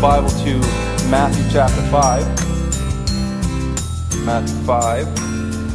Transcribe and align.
your 0.00 0.08
Bible 0.08 0.30
to 0.30 0.58
Matthew 1.10 1.44
chapter 1.52 1.82
5. 1.90 2.24
Matthew 4.24 4.56
5. 4.64 5.06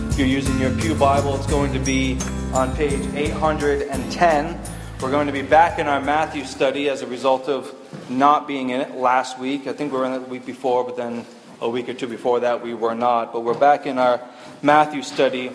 If 0.10 0.18
you're 0.18 0.28
using 0.28 0.58
your 0.60 0.72
Pew 0.72 0.96
Bible, 0.96 1.36
it's 1.36 1.46
going 1.46 1.72
to 1.74 1.80
be 1.80 2.18
on 2.52 2.76
page 2.76 3.06
810. 3.14 4.60
We're 5.00 5.12
going 5.12 5.28
to 5.28 5.34
be 5.34 5.44
back 5.44 5.78
in 5.78 5.86
our 5.88 6.02
Matthew 6.02 6.44
study 6.44 6.90
as 6.90 7.04
a 7.04 7.08
result 7.08 7.48
of 7.50 7.72
not 8.10 8.48
being 8.48 8.72
in 8.72 8.82
it 8.82 8.96
last 8.96 9.38
week. 9.38 9.68
I 9.68 9.74
think 9.74 9.92
we 9.94 10.00
were 10.00 10.06
in 10.06 10.14
it 10.14 10.20
the 10.20 10.30
week 10.30 10.46
before, 10.46 10.84
but 10.84 10.98
then 10.98 11.24
a 11.62 11.70
week 11.70 11.88
or 11.88 11.94
two 11.94 12.08
before 12.08 12.40
that 12.40 12.64
we 12.64 12.74
were 12.74 12.96
not. 12.96 13.32
But 13.32 13.42
we're 13.42 13.54
back 13.54 13.86
in 13.86 14.00
our 14.00 14.20
Matthew 14.64 15.04
study 15.04 15.52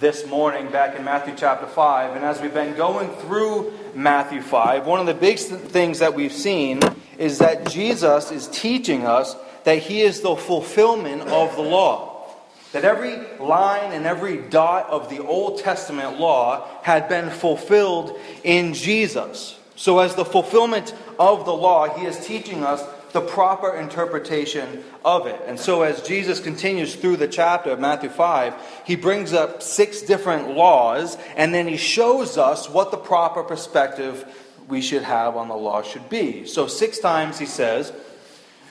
this 0.00 0.26
morning, 0.26 0.70
back 0.70 0.96
in 0.96 1.04
Matthew 1.04 1.34
chapter 1.36 1.66
5. 1.66 2.16
And 2.16 2.24
as 2.24 2.40
we've 2.40 2.54
been 2.54 2.76
going 2.76 3.10
through 3.10 3.74
Matthew 3.96 4.42
5, 4.42 4.86
one 4.86 5.00
of 5.00 5.06
the 5.06 5.14
big 5.14 5.38
things 5.38 6.00
that 6.00 6.14
we've 6.14 6.32
seen 6.32 6.80
is 7.16 7.38
that 7.38 7.70
Jesus 7.70 8.30
is 8.30 8.46
teaching 8.48 9.06
us 9.06 9.34
that 9.64 9.78
he 9.78 10.02
is 10.02 10.20
the 10.20 10.36
fulfillment 10.36 11.22
of 11.22 11.56
the 11.56 11.62
law. 11.62 12.28
That 12.72 12.84
every 12.84 13.16
line 13.38 13.92
and 13.92 14.04
every 14.04 14.36
dot 14.36 14.90
of 14.90 15.08
the 15.08 15.20
Old 15.24 15.60
Testament 15.60 16.20
law 16.20 16.68
had 16.82 17.08
been 17.08 17.30
fulfilled 17.30 18.18
in 18.44 18.74
Jesus. 18.74 19.58
So, 19.76 19.98
as 20.00 20.14
the 20.14 20.24
fulfillment 20.24 20.94
of 21.18 21.46
the 21.46 21.54
law, 21.54 21.88
he 21.88 22.04
is 22.04 22.24
teaching 22.26 22.64
us 22.64 22.82
the 23.16 23.22
proper 23.22 23.74
interpretation 23.74 24.84
of 25.02 25.26
it. 25.26 25.40
And 25.46 25.58
so, 25.58 25.80
as 25.80 26.02
Jesus 26.02 26.38
continues 26.38 26.94
through 26.94 27.16
the 27.16 27.26
chapter 27.26 27.70
of 27.70 27.80
Matthew 27.80 28.10
5, 28.10 28.52
he 28.84 28.94
brings 28.94 29.32
up 29.32 29.62
six 29.62 30.02
different 30.02 30.50
laws, 30.50 31.16
and 31.34 31.54
then 31.54 31.66
he 31.66 31.78
shows 31.78 32.36
us 32.36 32.68
what 32.68 32.90
the 32.90 32.98
proper 32.98 33.42
perspective 33.42 34.22
we 34.68 34.82
should 34.82 35.00
have 35.00 35.34
on 35.34 35.48
the 35.48 35.56
law 35.56 35.80
should 35.80 36.10
be. 36.10 36.44
So, 36.46 36.66
six 36.66 36.98
times 36.98 37.38
he 37.38 37.46
says, 37.46 37.90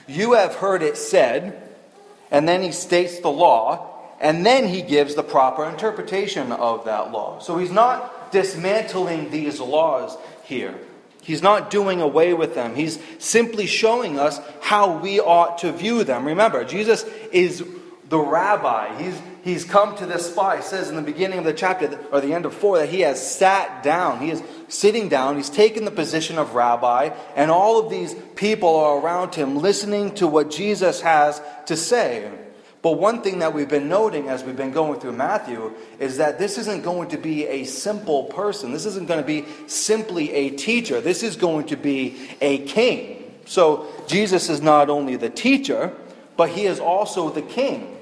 You 0.06 0.34
have 0.34 0.54
heard 0.54 0.80
it 0.80 0.96
said, 0.96 1.60
and 2.30 2.48
then 2.48 2.62
he 2.62 2.70
states 2.70 3.18
the 3.18 3.28
law, 3.32 4.14
and 4.20 4.46
then 4.46 4.68
he 4.68 4.80
gives 4.80 5.16
the 5.16 5.24
proper 5.24 5.64
interpretation 5.64 6.52
of 6.52 6.84
that 6.84 7.10
law. 7.10 7.40
So, 7.40 7.58
he's 7.58 7.72
not 7.72 8.30
dismantling 8.30 9.32
these 9.32 9.58
laws 9.58 10.16
here. 10.44 10.78
He's 11.26 11.42
not 11.42 11.70
doing 11.70 12.00
away 12.00 12.34
with 12.34 12.54
them. 12.54 12.76
He's 12.76 13.00
simply 13.18 13.66
showing 13.66 14.16
us 14.16 14.40
how 14.60 14.98
we 14.98 15.18
ought 15.18 15.58
to 15.58 15.72
view 15.72 16.04
them. 16.04 16.24
Remember, 16.24 16.64
Jesus 16.64 17.04
is 17.32 17.66
the 18.08 18.18
rabbi. 18.20 18.96
He's, 19.02 19.20
he's 19.42 19.64
come 19.64 19.96
to 19.96 20.06
this 20.06 20.30
spot. 20.30 20.58
He 20.58 20.62
says 20.62 20.88
in 20.88 20.94
the 20.94 21.02
beginning 21.02 21.40
of 21.40 21.44
the 21.44 21.52
chapter, 21.52 21.98
or 22.12 22.20
the 22.20 22.32
end 22.32 22.46
of 22.46 22.54
4, 22.54 22.78
that 22.78 22.90
he 22.90 23.00
has 23.00 23.20
sat 23.20 23.82
down. 23.82 24.20
He 24.20 24.30
is 24.30 24.40
sitting 24.68 25.08
down. 25.08 25.34
He's 25.34 25.50
taken 25.50 25.84
the 25.84 25.90
position 25.90 26.38
of 26.38 26.54
rabbi, 26.54 27.10
and 27.34 27.50
all 27.50 27.80
of 27.80 27.90
these 27.90 28.14
people 28.36 28.76
are 28.76 29.00
around 29.00 29.34
him 29.34 29.56
listening 29.56 30.14
to 30.14 30.28
what 30.28 30.48
Jesus 30.48 31.00
has 31.00 31.42
to 31.66 31.76
say. 31.76 32.30
But 32.82 32.92
one 32.92 33.22
thing 33.22 33.40
that 33.40 33.52
we've 33.52 33.68
been 33.68 33.88
noting 33.88 34.28
as 34.28 34.44
we've 34.44 34.56
been 34.56 34.70
going 34.70 35.00
through 35.00 35.12
Matthew 35.12 35.72
is 35.98 36.18
that 36.18 36.38
this 36.38 36.56
isn't 36.58 36.84
going 36.84 37.08
to 37.08 37.18
be 37.18 37.46
a 37.46 37.64
simple 37.64 38.24
person. 38.24 38.72
This 38.72 38.86
isn't 38.86 39.08
going 39.08 39.20
to 39.20 39.26
be 39.26 39.44
simply 39.66 40.32
a 40.32 40.50
teacher. 40.50 41.00
This 41.00 41.22
is 41.22 41.36
going 41.36 41.66
to 41.66 41.76
be 41.76 42.16
a 42.40 42.58
king. 42.66 43.34
So 43.46 43.86
Jesus 44.06 44.48
is 44.48 44.60
not 44.60 44.90
only 44.90 45.16
the 45.16 45.30
teacher, 45.30 45.92
but 46.36 46.50
he 46.50 46.66
is 46.66 46.78
also 46.78 47.30
the 47.30 47.42
king. 47.42 47.92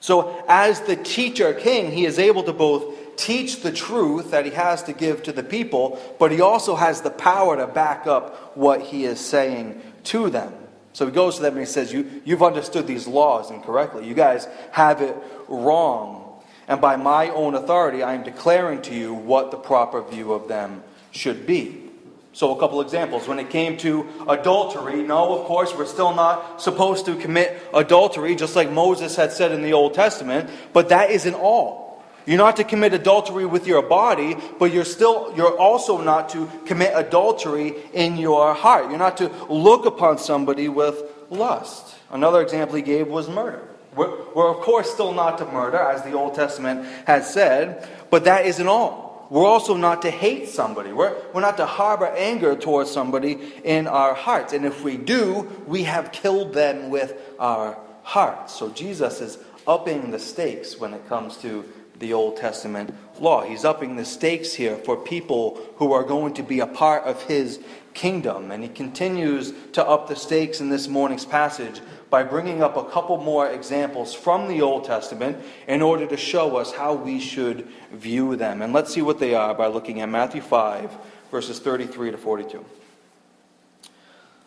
So 0.00 0.42
as 0.48 0.80
the 0.82 0.96
teacher 0.96 1.52
king, 1.52 1.92
he 1.92 2.06
is 2.06 2.18
able 2.18 2.42
to 2.44 2.52
both 2.52 3.16
teach 3.16 3.60
the 3.60 3.72
truth 3.72 4.30
that 4.30 4.46
he 4.46 4.50
has 4.52 4.82
to 4.84 4.94
give 4.94 5.22
to 5.24 5.32
the 5.32 5.42
people, 5.42 6.00
but 6.18 6.32
he 6.32 6.40
also 6.40 6.74
has 6.76 7.02
the 7.02 7.10
power 7.10 7.56
to 7.56 7.66
back 7.66 8.06
up 8.06 8.56
what 8.56 8.80
he 8.80 9.04
is 9.04 9.20
saying 9.20 9.82
to 10.04 10.30
them. 10.30 10.54
So 10.92 11.06
he 11.06 11.12
goes 11.12 11.36
to 11.36 11.42
them 11.42 11.52
and 11.52 11.60
he 11.60 11.66
says, 11.66 11.92
you, 11.92 12.22
You've 12.24 12.42
understood 12.42 12.86
these 12.86 13.06
laws 13.06 13.50
incorrectly. 13.50 14.06
You 14.06 14.14
guys 14.14 14.48
have 14.72 15.00
it 15.02 15.16
wrong. 15.48 16.42
And 16.68 16.80
by 16.80 16.96
my 16.96 17.30
own 17.30 17.54
authority, 17.54 18.02
I 18.02 18.14
am 18.14 18.22
declaring 18.22 18.82
to 18.82 18.94
you 18.94 19.12
what 19.12 19.50
the 19.50 19.56
proper 19.56 20.02
view 20.02 20.32
of 20.32 20.48
them 20.48 20.82
should 21.10 21.46
be. 21.46 21.90
So, 22.32 22.56
a 22.56 22.60
couple 22.60 22.80
examples. 22.80 23.26
When 23.26 23.40
it 23.40 23.50
came 23.50 23.76
to 23.78 24.08
adultery, 24.28 25.02
no, 25.02 25.36
of 25.36 25.46
course, 25.46 25.74
we're 25.74 25.84
still 25.84 26.14
not 26.14 26.62
supposed 26.62 27.06
to 27.06 27.16
commit 27.16 27.60
adultery, 27.74 28.36
just 28.36 28.54
like 28.54 28.70
Moses 28.70 29.16
had 29.16 29.32
said 29.32 29.50
in 29.50 29.62
the 29.62 29.72
Old 29.72 29.94
Testament, 29.94 30.48
but 30.72 30.90
that 30.90 31.10
isn't 31.10 31.34
all. 31.34 31.89
You're 32.30 32.38
not 32.38 32.58
to 32.58 32.64
commit 32.64 32.94
adultery 32.94 33.44
with 33.44 33.66
your 33.66 33.82
body, 33.82 34.36
but 34.60 34.72
you're 34.72 34.84
still 34.84 35.34
you're 35.36 35.58
also 35.58 36.00
not 36.00 36.28
to 36.28 36.48
commit 36.64 36.92
adultery 36.94 37.74
in 37.92 38.16
your 38.18 38.54
heart. 38.54 38.88
You're 38.88 39.00
not 39.00 39.16
to 39.16 39.32
look 39.48 39.84
upon 39.84 40.18
somebody 40.18 40.68
with 40.68 41.02
lust. 41.28 41.96
Another 42.08 42.40
example 42.40 42.76
he 42.76 42.82
gave 42.82 43.08
was 43.08 43.28
murder. 43.28 43.66
We're, 43.96 44.16
we're 44.32 44.48
of 44.48 44.60
course 44.60 44.88
still 44.88 45.12
not 45.12 45.38
to 45.38 45.46
murder, 45.46 45.78
as 45.78 46.04
the 46.04 46.12
Old 46.12 46.36
Testament 46.36 46.86
has 47.04 47.28
said, 47.28 47.88
but 48.10 48.22
that 48.26 48.46
isn't 48.46 48.68
all. 48.68 49.26
We're 49.28 49.44
also 49.44 49.76
not 49.76 50.02
to 50.02 50.10
hate 50.12 50.48
somebody. 50.48 50.92
We're, 50.92 51.16
we're 51.34 51.40
not 51.40 51.56
to 51.56 51.66
harbor 51.66 52.06
anger 52.16 52.54
towards 52.54 52.92
somebody 52.92 53.40
in 53.64 53.88
our 53.88 54.14
hearts. 54.14 54.52
And 54.52 54.64
if 54.64 54.84
we 54.84 54.96
do, 54.96 55.50
we 55.66 55.82
have 55.82 56.12
killed 56.12 56.54
them 56.54 56.90
with 56.90 57.12
our 57.40 57.76
hearts. 58.04 58.54
So 58.54 58.70
Jesus 58.70 59.20
is 59.20 59.36
upping 59.66 60.12
the 60.12 60.18
stakes 60.20 60.78
when 60.78 60.94
it 60.94 61.08
comes 61.08 61.36
to 61.38 61.64
the 62.00 62.12
Old 62.14 62.36
Testament 62.36 62.92
law. 63.20 63.42
He's 63.44 63.64
upping 63.64 63.96
the 63.96 64.04
stakes 64.04 64.54
here 64.54 64.76
for 64.76 64.96
people 64.96 65.60
who 65.76 65.92
are 65.92 66.02
going 66.02 66.34
to 66.34 66.42
be 66.42 66.60
a 66.60 66.66
part 66.66 67.04
of 67.04 67.22
his 67.22 67.60
kingdom. 67.94 68.50
And 68.50 68.62
he 68.62 68.68
continues 68.68 69.52
to 69.72 69.86
up 69.86 70.08
the 70.08 70.16
stakes 70.16 70.60
in 70.60 70.70
this 70.70 70.88
morning's 70.88 71.24
passage 71.24 71.80
by 72.08 72.22
bringing 72.22 72.62
up 72.62 72.76
a 72.76 72.84
couple 72.84 73.18
more 73.18 73.48
examples 73.48 74.14
from 74.14 74.48
the 74.48 74.62
Old 74.62 74.84
Testament 74.84 75.38
in 75.68 75.82
order 75.82 76.06
to 76.06 76.16
show 76.16 76.56
us 76.56 76.72
how 76.72 76.94
we 76.94 77.20
should 77.20 77.68
view 77.92 78.34
them. 78.34 78.62
And 78.62 78.72
let's 78.72 78.92
see 78.92 79.02
what 79.02 79.20
they 79.20 79.34
are 79.34 79.54
by 79.54 79.68
looking 79.68 80.00
at 80.00 80.08
Matthew 80.08 80.40
5, 80.40 80.90
verses 81.30 81.60
33 81.60 82.12
to 82.12 82.18
42. 82.18 82.64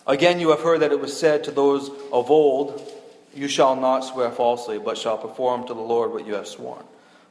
Again, 0.06 0.40
you 0.40 0.50
have 0.50 0.60
heard 0.60 0.82
that 0.82 0.92
it 0.92 1.00
was 1.00 1.18
said 1.18 1.46
to 1.46 1.52
those 1.52 1.90
of 2.12 2.30
old, 2.30 2.82
You 3.34 3.48
shall 3.48 3.76
not 3.76 4.02
swear 4.02 4.32
falsely, 4.32 4.78
but 4.78 4.98
shall 4.98 5.18
perform 5.18 5.66
to 5.68 5.74
the 5.74 5.80
Lord 5.80 6.12
what 6.12 6.28
you 6.28 6.34
have 6.34 6.48
sworn. 6.48 6.84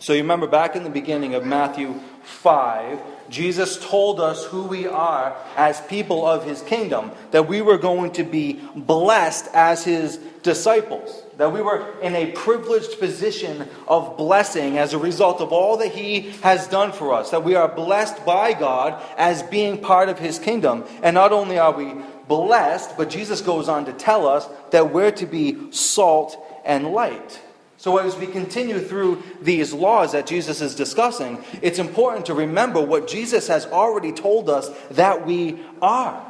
So 0.00 0.12
you 0.12 0.22
remember 0.22 0.46
back 0.46 0.76
in 0.76 0.84
the 0.84 0.90
beginning 0.90 1.34
of 1.34 1.44
Matthew 1.44 1.94
5, 2.22 3.00
Jesus 3.28 3.84
told 3.84 4.20
us 4.20 4.44
who 4.44 4.62
we 4.62 4.86
are 4.86 5.36
as 5.56 5.80
people 5.82 6.24
of 6.24 6.44
his 6.44 6.62
kingdom, 6.62 7.10
that 7.32 7.48
we 7.48 7.62
were 7.62 7.78
going 7.78 8.12
to 8.12 8.22
be 8.22 8.60
blessed 8.76 9.48
as 9.52 9.84
his 9.84 10.18
disciples, 10.42 11.24
that 11.36 11.52
we 11.52 11.60
were 11.60 11.98
in 12.00 12.14
a 12.14 12.30
privileged 12.32 13.00
position 13.00 13.68
of 13.88 14.16
blessing 14.16 14.78
as 14.78 14.94
a 14.94 14.98
result 14.98 15.40
of 15.40 15.52
all 15.52 15.76
that 15.78 15.92
he 15.92 16.30
has 16.42 16.68
done 16.68 16.92
for 16.92 17.12
us, 17.12 17.30
that 17.30 17.44
we 17.44 17.56
are 17.56 17.68
blessed 17.68 18.24
by 18.24 18.52
God 18.52 19.02
as 19.16 19.42
being 19.42 19.78
part 19.78 20.08
of 20.08 20.18
his 20.18 20.38
kingdom. 20.38 20.84
And 21.02 21.14
not 21.14 21.32
only 21.32 21.58
are 21.58 21.72
we 21.72 21.94
blessed, 22.28 22.96
but 22.96 23.10
Jesus 23.10 23.40
goes 23.40 23.68
on 23.68 23.84
to 23.86 23.92
tell 23.92 24.28
us 24.28 24.48
that 24.70 24.92
we're 24.92 25.10
to 25.12 25.26
be 25.26 25.72
salt 25.72 26.38
and 26.64 26.92
light. 26.92 27.40
So, 27.78 27.98
as 27.98 28.16
we 28.16 28.26
continue 28.26 28.80
through 28.80 29.22
these 29.40 29.72
laws 29.72 30.10
that 30.10 30.26
Jesus 30.26 30.60
is 30.60 30.74
discussing, 30.74 31.42
it's 31.62 31.78
important 31.78 32.26
to 32.26 32.34
remember 32.34 32.80
what 32.80 33.06
Jesus 33.06 33.46
has 33.46 33.66
already 33.66 34.10
told 34.10 34.50
us 34.50 34.68
that 34.90 35.24
we 35.24 35.60
are. 35.80 36.20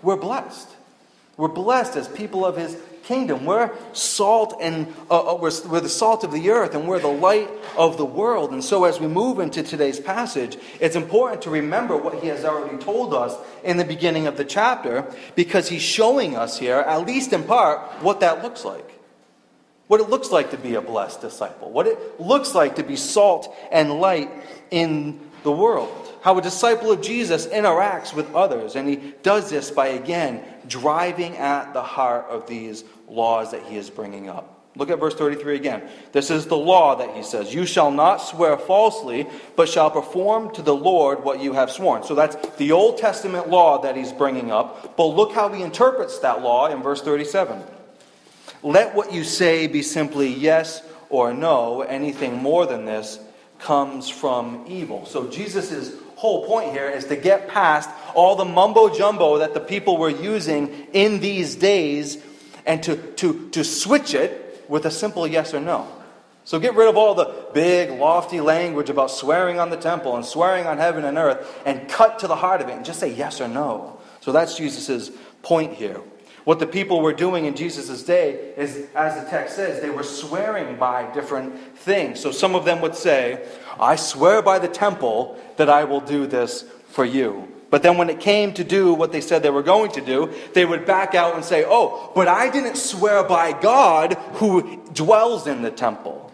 We're 0.00 0.16
blessed. 0.16 0.66
We're 1.36 1.48
blessed 1.48 1.96
as 1.96 2.08
people 2.08 2.44
of 2.44 2.56
his 2.56 2.74
kingdom. 3.02 3.44
We're 3.44 3.70
salt 3.92 4.54
and 4.60 4.86
uh, 5.10 5.34
uh, 5.34 5.34
we're, 5.36 5.52
we're 5.68 5.80
the 5.80 5.90
salt 5.90 6.24
of 6.24 6.32
the 6.32 6.50
earth 6.50 6.74
and 6.74 6.88
we're 6.88 7.00
the 7.00 7.08
light 7.08 7.50
of 7.76 7.98
the 7.98 8.04
world. 8.06 8.52
And 8.52 8.64
so, 8.64 8.84
as 8.84 8.98
we 8.98 9.08
move 9.08 9.40
into 9.40 9.62
today's 9.62 10.00
passage, 10.00 10.56
it's 10.80 10.96
important 10.96 11.42
to 11.42 11.50
remember 11.50 11.98
what 11.98 12.22
he 12.22 12.28
has 12.28 12.46
already 12.46 12.78
told 12.82 13.12
us 13.12 13.36
in 13.62 13.76
the 13.76 13.84
beginning 13.84 14.26
of 14.26 14.38
the 14.38 14.44
chapter 14.44 15.04
because 15.34 15.68
he's 15.68 15.82
showing 15.82 16.34
us 16.34 16.58
here, 16.58 16.76
at 16.76 17.06
least 17.06 17.34
in 17.34 17.44
part, 17.44 17.78
what 18.02 18.20
that 18.20 18.42
looks 18.42 18.64
like. 18.64 18.97
What 19.88 20.00
it 20.00 20.08
looks 20.08 20.30
like 20.30 20.52
to 20.52 20.58
be 20.58 20.74
a 20.74 20.80
blessed 20.80 21.20
disciple, 21.20 21.70
what 21.70 21.86
it 21.86 22.20
looks 22.20 22.54
like 22.54 22.76
to 22.76 22.82
be 22.82 22.96
salt 22.96 23.54
and 23.72 24.00
light 24.00 24.30
in 24.70 25.20
the 25.42 25.52
world 25.52 26.08
how 26.20 26.36
a 26.36 26.42
disciple 26.42 26.90
of 26.90 27.00
Jesus 27.00 27.46
interacts 27.46 28.12
with 28.12 28.34
others. 28.34 28.76
And 28.76 28.88
he 28.88 29.14
does 29.22 29.50
this 29.50 29.70
by, 29.70 29.88
again, 29.88 30.42
driving 30.66 31.36
at 31.36 31.72
the 31.72 31.82
heart 31.82 32.26
of 32.28 32.46
these 32.46 32.84
laws 33.08 33.52
that 33.52 33.62
he 33.64 33.76
is 33.76 33.90
bringing 33.90 34.28
up. 34.28 34.54
Look 34.76 34.90
at 34.90 35.00
verse 35.00 35.14
33 35.14 35.56
again. 35.56 35.88
This 36.12 36.30
is 36.30 36.46
the 36.46 36.56
law 36.56 36.96
that 36.96 37.16
he 37.16 37.22
says 37.22 37.52
You 37.52 37.66
shall 37.66 37.90
not 37.90 38.18
swear 38.18 38.56
falsely, 38.56 39.26
but 39.56 39.68
shall 39.68 39.90
perform 39.90 40.54
to 40.54 40.62
the 40.62 40.74
Lord 40.74 41.24
what 41.24 41.40
you 41.40 41.52
have 41.54 41.70
sworn. 41.70 42.04
So 42.04 42.14
that's 42.14 42.36
the 42.58 42.72
Old 42.72 42.98
Testament 42.98 43.48
law 43.48 43.80
that 43.82 43.96
he's 43.96 44.12
bringing 44.12 44.52
up. 44.52 44.96
But 44.96 45.06
look 45.06 45.32
how 45.32 45.48
he 45.48 45.62
interprets 45.62 46.20
that 46.20 46.42
law 46.42 46.66
in 46.66 46.82
verse 46.82 47.02
37. 47.02 47.60
Let 48.62 48.94
what 48.94 49.12
you 49.12 49.24
say 49.24 49.66
be 49.66 49.82
simply 49.82 50.28
yes 50.28 50.82
or 51.10 51.32
no. 51.32 51.82
Anything 51.82 52.36
more 52.36 52.66
than 52.66 52.84
this 52.84 53.18
comes 53.58 54.08
from 54.08 54.64
evil. 54.68 55.06
So 55.06 55.28
Jesus' 55.28 55.92
whole 56.16 56.46
point 56.46 56.72
here 56.72 56.88
is 56.88 57.04
to 57.06 57.16
get 57.16 57.48
past 57.48 57.88
all 58.14 58.34
the 58.36 58.44
mumbo 58.44 58.92
jumbo 58.92 59.38
that 59.38 59.54
the 59.54 59.60
people 59.60 59.96
were 59.96 60.10
using 60.10 60.88
in 60.92 61.20
these 61.20 61.54
days 61.54 62.22
and 62.66 62.82
to, 62.82 62.96
to, 62.96 63.48
to 63.50 63.64
switch 63.64 64.14
it 64.14 64.64
with 64.68 64.84
a 64.84 64.90
simple 64.90 65.26
yes 65.26 65.54
or 65.54 65.60
no. 65.60 65.86
So 66.44 66.58
get 66.58 66.74
rid 66.74 66.88
of 66.88 66.96
all 66.96 67.14
the 67.14 67.46
big, 67.52 67.90
lofty 67.90 68.40
language 68.40 68.90
about 68.90 69.10
swearing 69.10 69.60
on 69.60 69.70
the 69.70 69.76
temple 69.76 70.16
and 70.16 70.24
swearing 70.24 70.66
on 70.66 70.78
heaven 70.78 71.04
and 71.04 71.18
earth 71.18 71.60
and 71.66 71.88
cut 71.88 72.20
to 72.20 72.26
the 72.26 72.36
heart 72.36 72.60
of 72.60 72.68
it 72.68 72.72
and 72.72 72.84
just 72.84 73.00
say 73.00 73.12
yes 73.12 73.40
or 73.40 73.48
no. 73.48 74.00
So 74.20 74.32
that's 74.32 74.56
Jesus' 74.56 75.10
point 75.42 75.74
here. 75.74 76.00
What 76.48 76.60
the 76.60 76.66
people 76.66 77.02
were 77.02 77.12
doing 77.12 77.44
in 77.44 77.54
Jesus' 77.54 78.02
day 78.02 78.54
is, 78.56 78.86
as 78.94 79.22
the 79.22 79.30
text 79.30 79.54
says, 79.54 79.82
they 79.82 79.90
were 79.90 80.02
swearing 80.02 80.78
by 80.78 81.12
different 81.12 81.76
things. 81.76 82.20
So 82.20 82.32
some 82.32 82.54
of 82.54 82.64
them 82.64 82.80
would 82.80 82.94
say, 82.94 83.46
I 83.78 83.96
swear 83.96 84.40
by 84.40 84.58
the 84.58 84.66
temple 84.66 85.38
that 85.58 85.68
I 85.68 85.84
will 85.84 86.00
do 86.00 86.26
this 86.26 86.64
for 86.88 87.04
you. 87.04 87.46
But 87.68 87.82
then 87.82 87.98
when 87.98 88.08
it 88.08 88.18
came 88.18 88.54
to 88.54 88.64
do 88.64 88.94
what 88.94 89.12
they 89.12 89.20
said 89.20 89.42
they 89.42 89.50
were 89.50 89.62
going 89.62 89.90
to 89.90 90.00
do, 90.00 90.32
they 90.54 90.64
would 90.64 90.86
back 90.86 91.14
out 91.14 91.34
and 91.34 91.44
say, 91.44 91.66
Oh, 91.68 92.10
but 92.14 92.28
I 92.28 92.48
didn't 92.48 92.78
swear 92.78 93.24
by 93.24 93.52
God 93.52 94.14
who 94.36 94.82
dwells 94.94 95.46
in 95.46 95.60
the 95.60 95.70
temple. 95.70 96.32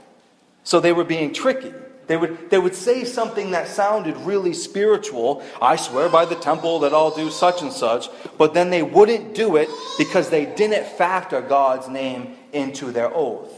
So 0.63 0.79
they 0.79 0.93
were 0.93 1.03
being 1.03 1.35
tricky. 1.35 1.75
They 2.07 2.17
would, 2.17 2.51
they 2.51 2.59
would 2.59 2.75
say 2.75 3.05
something 3.05 3.53
that 3.53 3.69
sounded 3.69 4.17
really 4.19 4.53
spiritual. 4.53 5.43
I 5.61 5.77
swear 5.77 6.09
by 6.09 6.25
the 6.25 6.35
temple 6.35 6.81
that 6.81 6.93
I'll 6.93 7.15
do 7.15 7.31
such 7.31 7.63
and 7.63 7.73
such. 7.73 8.09
But 8.37 8.55
then 8.55 8.71
they 8.71 8.83
wouldn't 8.83 9.35
do 9.35 9.57
it 9.57 9.69
because 9.97 10.31
they 10.31 10.45
didn't 10.47 10.87
factor 10.87 11.41
God's 11.41 11.89
name 11.89 12.37
into 12.53 12.93
their 12.93 13.15
oath. 13.15 13.53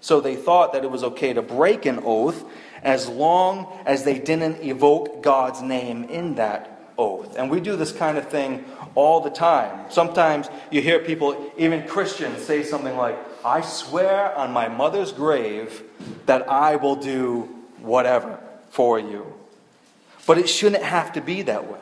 So 0.00 0.20
they 0.20 0.36
thought 0.36 0.72
that 0.72 0.84
it 0.84 0.90
was 0.90 1.02
okay 1.02 1.32
to 1.32 1.42
break 1.42 1.86
an 1.86 2.00
oath 2.04 2.44
as 2.82 3.08
long 3.08 3.66
as 3.84 4.04
they 4.04 4.18
didn't 4.18 4.62
evoke 4.62 5.22
God's 5.22 5.60
name 5.62 6.04
in 6.04 6.36
that 6.36 6.92
oath. 6.96 7.36
And 7.36 7.50
we 7.50 7.60
do 7.60 7.74
this 7.74 7.92
kind 7.92 8.16
of 8.16 8.28
thing 8.28 8.64
all 8.94 9.20
the 9.20 9.30
time. 9.30 9.90
Sometimes 9.90 10.48
you 10.70 10.80
hear 10.80 11.00
people, 11.00 11.52
even 11.58 11.86
Christians, 11.88 12.44
say 12.44 12.62
something 12.62 12.96
like, 12.96 13.18
I 13.44 13.60
swear 13.60 14.34
on 14.36 14.52
my 14.52 14.68
mother's 14.68 15.12
grave 15.12 15.82
that 16.26 16.48
I 16.48 16.76
will 16.76 16.96
do 16.96 17.55
whatever 17.86 18.38
for 18.70 18.98
you. 18.98 19.32
But 20.26 20.38
it 20.38 20.48
shouldn't 20.48 20.82
have 20.82 21.12
to 21.14 21.20
be 21.20 21.42
that 21.42 21.70
way. 21.70 21.78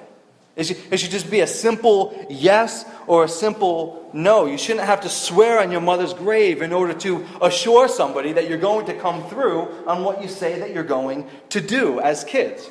It 0.57 0.65
should, 0.65 0.77
it 0.93 0.99
should, 0.99 1.11
just 1.11 1.31
be 1.31 1.41
a 1.41 1.49
simple 1.49 2.27
yes 2.31 2.85
or 3.09 3.25
a 3.25 3.29
simple 3.29 4.09
no. 4.13 4.47
You 4.47 4.57
shouldn't 4.57 4.87
have 4.87 5.01
to 5.01 5.09
swear 5.09 5.59
on 5.59 5.73
your 5.73 5.81
mother's 5.81 6.15
grave 6.15 6.63
in 6.63 6.73
order 6.73 6.95
to 6.95 7.27
assure 7.43 7.89
somebody 7.89 8.33
that 8.35 8.49
you're 8.49 8.59
going 8.59 8.87
to 8.87 8.95
come 8.95 9.29
through 9.29 9.69
on 9.89 10.05
what 10.05 10.23
you 10.23 10.29
say 10.29 10.61
that 10.61 10.73
you're 10.73 10.85
going 10.85 11.29
to 11.51 11.61
do 11.61 11.99
as 11.99 12.23
kids. 12.23 12.71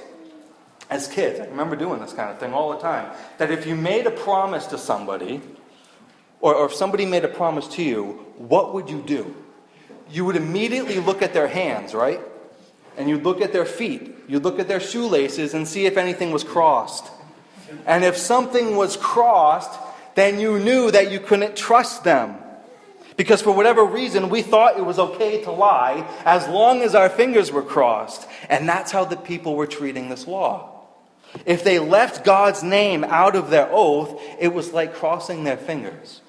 As 0.90 1.10
kids, 1.10 1.42
I 1.42 1.46
remember 1.46 1.76
doing 1.76 2.00
this 2.00 2.14
kind 2.14 2.30
of 2.30 2.40
thing 2.40 2.54
all 2.54 2.72
the 2.72 2.80
time. 2.80 3.12
That 3.38 3.52
if 3.52 3.68
you 3.68 3.76
made 3.76 4.08
a 4.08 4.12
promise 4.12 4.68
to 4.68 4.78
somebody, 4.78 5.42
or, 6.40 6.56
or 6.56 6.68
if 6.68 6.74
somebody 6.74 7.06
made 7.06 7.26
a 7.26 7.30
promise 7.30 7.68
to 7.70 7.84
you, 7.84 8.26
what 8.38 8.74
would 8.74 8.90
you 8.90 9.02
do? 9.02 9.36
You 10.10 10.24
would 10.24 10.38
immediately 10.38 11.00
look 11.00 11.22
at 11.22 11.34
their 11.34 11.48
hands, 11.48 11.94
right? 11.94 12.22
And 12.98 13.10
you'd 13.10 13.24
look 13.24 13.42
at 13.42 13.54
their 13.54 13.66
feet, 13.66 14.16
you'd 14.28 14.44
look 14.44 14.60
at 14.60 14.68
their 14.68 14.80
shoelaces 14.80 15.54
and 15.54 15.68
see 15.68 15.86
if 15.86 15.98
anything 15.98 16.32
was 16.32 16.44
crossed. 16.44 17.12
And 17.86 18.04
if 18.04 18.18
something 18.18 18.76
was 18.76 18.98
crossed, 18.98 19.80
then 20.16 20.40
you 20.40 20.60
knew 20.60 20.92
that 20.92 21.12
you 21.12 21.20
couldn't 21.20 21.56
trust 21.56 22.04
them. 22.04 22.36
Because 23.16 23.42
for 23.42 23.52
whatever 23.52 23.84
reason, 23.84 24.30
we 24.30 24.42
thought 24.42 24.78
it 24.78 24.86
was 24.86 24.98
okay 24.98 25.44
to 25.44 25.52
lie 25.52 26.08
as 26.26 26.48
long 26.48 26.82
as 26.82 26.96
our 26.96 27.10
fingers 27.10 27.52
were 27.52 27.62
crossed. 27.62 28.28
And 28.50 28.68
that's 28.68 28.92
how 28.92 29.06
the 29.06 29.18
people 29.18 29.56
were 29.56 29.68
treating 29.68 30.10
this 30.10 30.28
law. 30.28 30.70
If 31.46 31.64
they 31.64 31.80
left 31.80 32.24
God's 32.24 32.64
name 32.64 33.04
out 33.04 33.36
of 33.36 33.50
their 33.50 33.68
oath, 33.72 34.22
it 34.40 34.54
was 34.54 34.74
like 34.74 34.94
crossing 34.94 35.44
their 35.44 35.58
fingers. 35.58 36.22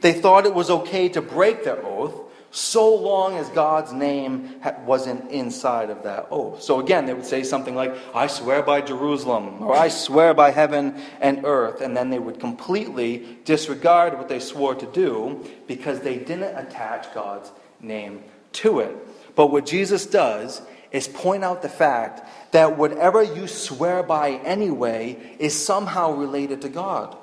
They 0.00 0.12
thought 0.12 0.46
it 0.46 0.54
was 0.54 0.70
okay 0.70 1.08
to 1.10 1.22
break 1.22 1.64
their 1.64 1.84
oath 1.84 2.14
so 2.54 2.94
long 2.94 3.36
as 3.36 3.48
God's 3.48 3.92
name 3.92 4.60
wasn't 4.86 5.28
inside 5.32 5.90
of 5.90 6.04
that 6.04 6.28
oath. 6.30 6.62
So 6.62 6.78
again, 6.78 7.04
they 7.04 7.12
would 7.12 7.26
say 7.26 7.42
something 7.42 7.74
like, 7.74 7.92
I 8.14 8.28
swear 8.28 8.62
by 8.62 8.80
Jerusalem, 8.80 9.60
or 9.60 9.74
I 9.76 9.88
swear 9.88 10.34
by 10.34 10.52
heaven 10.52 10.94
and 11.20 11.44
earth, 11.44 11.80
and 11.80 11.96
then 11.96 12.10
they 12.10 12.20
would 12.20 12.38
completely 12.38 13.38
disregard 13.44 14.16
what 14.16 14.28
they 14.28 14.38
swore 14.38 14.76
to 14.76 14.86
do 14.86 15.44
because 15.66 16.00
they 16.00 16.16
didn't 16.16 16.56
attach 16.56 17.12
God's 17.12 17.50
name 17.80 18.22
to 18.52 18.78
it. 18.78 18.96
But 19.34 19.48
what 19.48 19.66
Jesus 19.66 20.06
does 20.06 20.62
is 20.92 21.08
point 21.08 21.42
out 21.42 21.60
the 21.60 21.68
fact 21.68 22.22
that 22.52 22.78
whatever 22.78 23.20
you 23.20 23.48
swear 23.48 24.04
by 24.04 24.30
anyway 24.30 25.36
is 25.40 25.60
somehow 25.60 26.12
related 26.12 26.62
to 26.62 26.68
God. 26.68 27.16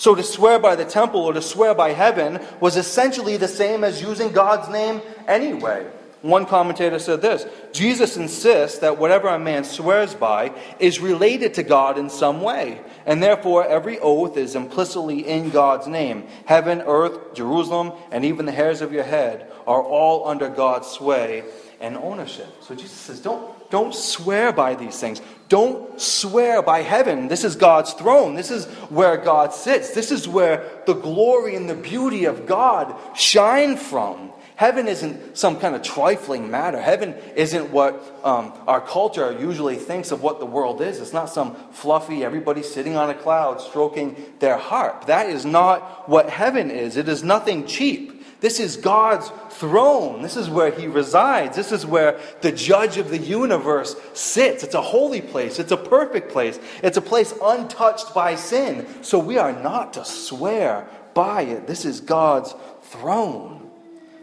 So 0.00 0.14
to 0.14 0.22
swear 0.22 0.58
by 0.58 0.76
the 0.76 0.86
temple 0.86 1.20
or 1.20 1.34
to 1.34 1.42
swear 1.42 1.74
by 1.74 1.90
heaven 1.92 2.40
was 2.58 2.78
essentially 2.78 3.36
the 3.36 3.46
same 3.46 3.84
as 3.84 4.00
using 4.00 4.32
God's 4.32 4.70
name 4.70 5.02
anyway. 5.28 5.86
One 6.22 6.46
commentator 6.46 6.98
said 6.98 7.20
this 7.20 7.44
Jesus 7.74 8.16
insists 8.16 8.78
that 8.78 8.96
whatever 8.96 9.28
a 9.28 9.38
man 9.38 9.62
swears 9.62 10.14
by 10.14 10.52
is 10.78 11.00
related 11.00 11.52
to 11.54 11.62
God 11.62 11.98
in 11.98 12.08
some 12.08 12.40
way, 12.40 12.80
and 13.04 13.22
therefore 13.22 13.66
every 13.66 13.98
oath 13.98 14.38
is 14.38 14.54
implicitly 14.56 15.28
in 15.28 15.50
God's 15.50 15.86
name. 15.86 16.26
Heaven, 16.46 16.80
earth, 16.86 17.34
Jerusalem, 17.34 17.92
and 18.10 18.24
even 18.24 18.46
the 18.46 18.52
hairs 18.52 18.80
of 18.80 18.94
your 18.94 19.04
head 19.04 19.52
are 19.66 19.82
all 19.82 20.26
under 20.28 20.48
God's 20.48 20.88
sway 20.88 21.44
and 21.78 21.98
ownership. 21.98 22.48
So 22.62 22.74
Jesus 22.74 22.92
says, 22.92 23.20
don't, 23.20 23.54
don't 23.70 23.94
swear 23.94 24.52
by 24.52 24.74
these 24.74 24.98
things. 24.98 25.22
Don't 25.48 26.00
swear 26.00 26.62
by 26.62 26.82
heaven. 26.82 27.28
This 27.28 27.44
is 27.44 27.56
God's 27.56 27.92
throne. 27.92 28.34
This 28.34 28.50
is 28.50 28.66
where 28.88 29.16
God 29.16 29.52
sits. 29.52 29.90
This 29.90 30.12
is 30.12 30.28
where 30.28 30.82
the 30.86 30.94
glory 30.94 31.56
and 31.56 31.68
the 31.68 31.74
beauty 31.74 32.24
of 32.24 32.46
God 32.46 32.94
shine 33.16 33.76
from. 33.76 34.30
Heaven 34.60 34.88
isn't 34.88 35.38
some 35.38 35.58
kind 35.58 35.74
of 35.74 35.80
trifling 35.80 36.50
matter. 36.50 36.78
Heaven 36.78 37.14
isn't 37.34 37.70
what 37.70 38.20
um, 38.22 38.52
our 38.66 38.80
culture 38.80 39.32
usually 39.40 39.76
thinks 39.76 40.12
of 40.12 40.22
what 40.22 40.38
the 40.38 40.44
world 40.44 40.82
is. 40.82 41.00
It's 41.00 41.14
not 41.14 41.30
some 41.30 41.56
fluffy, 41.72 42.22
everybody 42.22 42.62
sitting 42.62 42.94
on 42.94 43.08
a 43.08 43.14
cloud 43.14 43.62
stroking 43.62 44.16
their 44.38 44.58
harp. 44.58 45.06
That 45.06 45.30
is 45.30 45.46
not 45.46 46.08
what 46.10 46.28
heaven 46.28 46.70
is. 46.70 46.98
It 46.98 47.08
is 47.08 47.24
nothing 47.24 47.66
cheap. 47.66 48.19
This 48.40 48.58
is 48.58 48.76
God's 48.78 49.30
throne. 49.50 50.22
This 50.22 50.36
is 50.36 50.48
where 50.48 50.70
he 50.70 50.86
resides. 50.86 51.56
This 51.56 51.72
is 51.72 51.84
where 51.84 52.18
the 52.40 52.52
judge 52.52 52.96
of 52.96 53.10
the 53.10 53.18
universe 53.18 53.94
sits. 54.14 54.64
It's 54.64 54.74
a 54.74 54.80
holy 54.80 55.20
place. 55.20 55.58
It's 55.58 55.72
a 55.72 55.76
perfect 55.76 56.32
place. 56.32 56.58
It's 56.82 56.96
a 56.96 57.02
place 57.02 57.34
untouched 57.42 58.14
by 58.14 58.36
sin. 58.36 58.86
So 59.02 59.18
we 59.18 59.36
are 59.36 59.52
not 59.52 59.92
to 59.94 60.04
swear 60.04 60.88
by 61.12 61.42
it. 61.42 61.66
This 61.66 61.84
is 61.84 62.00
God's 62.00 62.54
throne. 62.82 63.70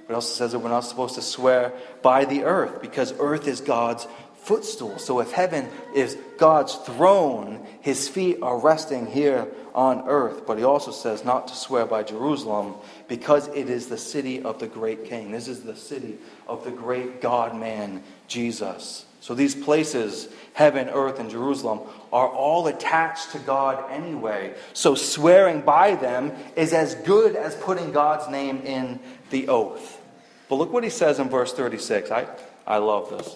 It 0.09 0.13
also 0.13 0.33
says 0.33 0.53
that 0.53 0.59
we're 0.59 0.69
not 0.69 0.85
supposed 0.85 1.15
to 1.15 1.21
swear 1.21 1.73
by 2.01 2.25
the 2.25 2.43
earth 2.43 2.81
because 2.81 3.13
earth 3.19 3.47
is 3.47 3.61
God's 3.61 4.07
footstool. 4.37 4.97
So 4.97 5.19
if 5.19 5.31
heaven 5.31 5.67
is 5.93 6.17
God's 6.37 6.75
throne, 6.75 7.65
his 7.81 8.07
feet 8.07 8.39
are 8.41 8.59
resting 8.59 9.07
here 9.07 9.47
on 9.75 10.07
earth. 10.07 10.45
But 10.47 10.57
he 10.57 10.63
also 10.63 10.91
says 10.91 11.25
not 11.25 11.47
to 11.49 11.55
swear 11.55 11.85
by 11.85 12.03
Jerusalem 12.03 12.75
because 13.07 13.47
it 13.49 13.69
is 13.69 13.87
the 13.87 13.97
city 13.97 14.41
of 14.41 14.59
the 14.59 14.67
great 14.67 15.05
king. 15.05 15.31
This 15.31 15.47
is 15.47 15.61
the 15.61 15.75
city 15.75 16.17
of 16.47 16.63
the 16.63 16.71
great 16.71 17.21
God 17.21 17.55
man, 17.55 18.03
Jesus. 18.27 19.05
So 19.19 19.35
these 19.35 19.55
places, 19.55 20.29
heaven, 20.53 20.87
earth, 20.89 21.19
and 21.19 21.29
Jerusalem, 21.29 21.81
are 22.13 22.29
all 22.29 22.67
attached 22.67 23.33
to 23.33 23.39
God 23.39 23.91
anyway. 23.91 24.53
So 24.73 24.95
swearing 24.95 25.61
by 25.61 25.95
them 25.95 26.31
is 26.55 26.71
as 26.71 26.95
good 26.95 27.35
as 27.35 27.53
putting 27.55 27.91
God's 27.91 28.29
name 28.29 28.61
in 28.61 28.99
the 29.29 29.49
oath. 29.49 30.01
But 30.47 30.55
look 30.55 30.71
what 30.71 30.83
he 30.83 30.89
says 30.89 31.19
in 31.19 31.29
verse 31.29 31.51
36. 31.53 32.09
I, 32.09 32.27
I 32.65 32.77
love 32.77 33.09
this. 33.09 33.35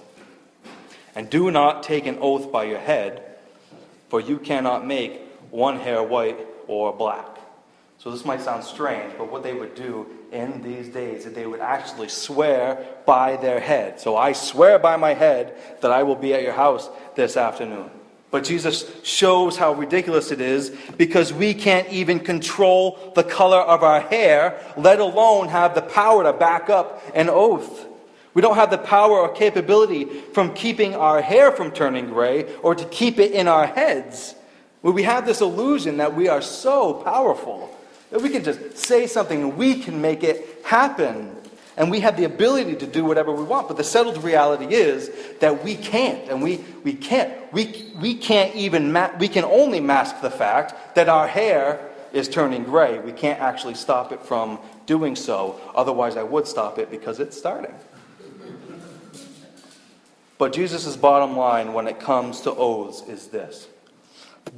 And 1.16 1.30
do 1.30 1.52
not 1.52 1.84
take 1.84 2.06
an 2.06 2.18
oath 2.22 2.52
by 2.52 2.64
your 2.64 2.80
head, 2.80 3.24
for 4.10 4.20
you 4.20 4.38
cannot 4.38 4.86
make 4.86 5.22
one 5.52 5.78
hair 5.78 6.02
white 6.02 6.38
or 6.68 6.94
black. 6.94 7.38
So 7.98 8.10
this 8.10 8.26
might 8.26 8.42
sound 8.42 8.64
strange, 8.64 9.14
but 9.18 9.32
what 9.32 9.44
they 9.44 9.54
would 9.54 9.76
do 9.76 10.08
in 10.32 10.64
these 10.64 10.88
days 10.88 11.26
is 11.26 11.34
they 11.34 11.46
would 11.46 11.60
actually 11.60 12.08
swear 12.08 12.84
by 13.06 13.38
their 13.38 13.60
head. 13.60 14.00
So 14.00 14.18
I 14.18 14.32
swear 14.32 14.80
by 14.80 14.96
my 14.96 15.14
head 15.14 15.56
that 15.82 15.92
I 15.92 16.02
will 16.02 16.16
be 16.16 16.34
at 16.34 16.42
your 16.42 16.54
house 16.54 16.90
this 17.16 17.38
afternoon. 17.38 17.92
But 18.32 18.46
Jesus 18.46 18.90
shows 19.04 19.58
how 19.58 19.74
ridiculous 19.74 20.32
it 20.32 20.40
is 20.42 20.76
because 20.98 21.34
we 21.34 21.54
can't 21.54 21.88
even 21.90 22.20
control 22.20 23.12
the 23.14 23.26
color 23.26 23.60
of 23.60 23.84
our 23.84 24.00
hair, 24.00 24.60
let 24.78 25.00
alone 25.00 25.50
have 25.50 25.76
the 25.76 25.82
power 25.82 26.24
to 26.24 26.34
back 26.34 26.70
up 26.70 27.04
an 27.14 27.30
oath. 27.30 27.86
We 28.34 28.42
don't 28.42 28.56
have 28.56 28.72
the 28.72 28.78
power 28.78 29.20
or 29.20 29.30
capability 29.30 30.06
from 30.06 30.54
keeping 30.54 30.96
our 30.96 31.22
hair 31.22 31.52
from 31.52 31.72
turning 31.72 32.08
gray 32.08 32.56
or 32.62 32.76
to 32.76 32.86
keep 32.86 33.20
it 33.20 33.32
in 33.32 33.48
our 33.48 33.68
heads. 33.68 34.36
We 34.82 35.04
have 35.04 35.26
this 35.26 35.42
illusion 35.42 35.98
that 35.98 36.16
we 36.16 36.28
are 36.28 36.42
so 36.42 36.94
powerful 36.94 37.70
that 38.10 38.22
we 38.22 38.30
can 38.30 38.44
just 38.44 38.78
say 38.78 39.08
something 39.08 39.42
and 39.42 39.58
we 39.58 39.76
can 39.76 40.02
make 40.02 40.24
it 40.24 40.62
happen. 40.64 41.36
And 41.78 41.90
we 41.90 42.02
have 42.02 42.18
the 42.18 42.26
ability 42.26 42.76
to 42.76 42.88
do 42.88 43.06
whatever 43.06 43.32
we 43.32 43.44
want. 43.44 43.68
But 43.68 43.78
the 43.78 43.84
settled 43.84 44.24
reality 44.24 44.74
is 44.74 45.10
that 45.40 45.64
we 45.64 45.76
can't. 45.76 46.30
And 46.30 46.42
we, 46.42 46.64
we 46.84 46.94
can't. 46.94 47.32
We, 47.54 47.92
we 48.00 48.16
can't 48.16 48.54
even, 48.56 48.92
ma- 48.92 49.12
we 49.18 49.28
can 49.28 49.46
only 49.46 49.80
mask 49.80 50.22
the 50.22 50.30
fact 50.30 50.96
that 50.96 51.10
our 51.10 51.28
hair 51.28 51.90
is 52.12 52.28
turning 52.28 52.66
gray. 52.66 53.00
We 53.00 53.14
can't 53.14 53.40
actually 53.40 53.76
stop 53.76 54.12
it 54.12 54.22
from 54.22 54.60
doing 54.86 55.16
so. 55.16 55.60
Otherwise, 55.74 56.18
I 56.18 56.24
would 56.24 56.46
stop 56.46 56.78
it 56.78 56.92
because 56.92 57.20
it's 57.20 57.38
starting. 57.38 57.74
But 60.42 60.54
Jesus' 60.54 60.98
bottom 60.98 61.38
line 61.38 61.74
when 61.74 61.86
it 61.86 62.00
comes 62.00 62.42
to 62.42 62.56
oaths 62.56 63.04
is 63.08 63.28
this 63.28 63.68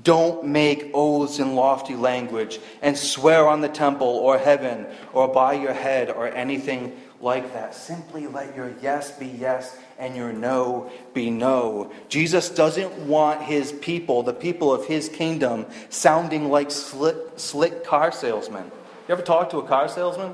don't 0.01 0.45
make 0.45 0.91
oaths 0.93 1.39
in 1.39 1.55
lofty 1.55 1.97
language 1.97 2.61
and 2.81 2.97
swear 2.97 3.49
on 3.49 3.59
the 3.59 3.67
temple 3.67 4.07
or 4.07 4.37
heaven 4.37 4.87
or 5.11 5.27
by 5.27 5.55
your 5.55 5.73
head 5.73 6.09
or 6.09 6.29
anything 6.29 6.97
like 7.19 7.51
that. 7.51 7.75
Simply 7.75 8.27
let 8.27 8.55
your 8.55 8.73
yes 8.81 9.11
be 9.19 9.25
yes 9.25 9.77
and 9.99 10.15
your 10.15 10.31
no 10.31 10.89
be 11.13 11.29
no. 11.29 11.91
Jesus 12.07 12.47
doesn't 12.47 13.05
want 13.05 13.41
his 13.41 13.73
people, 13.73 14.23
the 14.23 14.31
people 14.31 14.73
of 14.73 14.85
his 14.85 15.09
kingdom, 15.09 15.65
sounding 15.89 16.49
like 16.49 16.71
slick, 16.71 17.17
slick 17.35 17.83
car 17.83 18.13
salesmen. 18.13 18.71
You 19.09 19.15
ever 19.15 19.21
talk 19.21 19.49
to 19.49 19.57
a 19.57 19.67
car 19.67 19.89
salesman? 19.89 20.31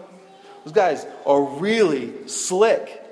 Those 0.64 0.74
guys 0.74 1.08
are 1.26 1.42
really 1.42 2.28
slick. 2.28 3.04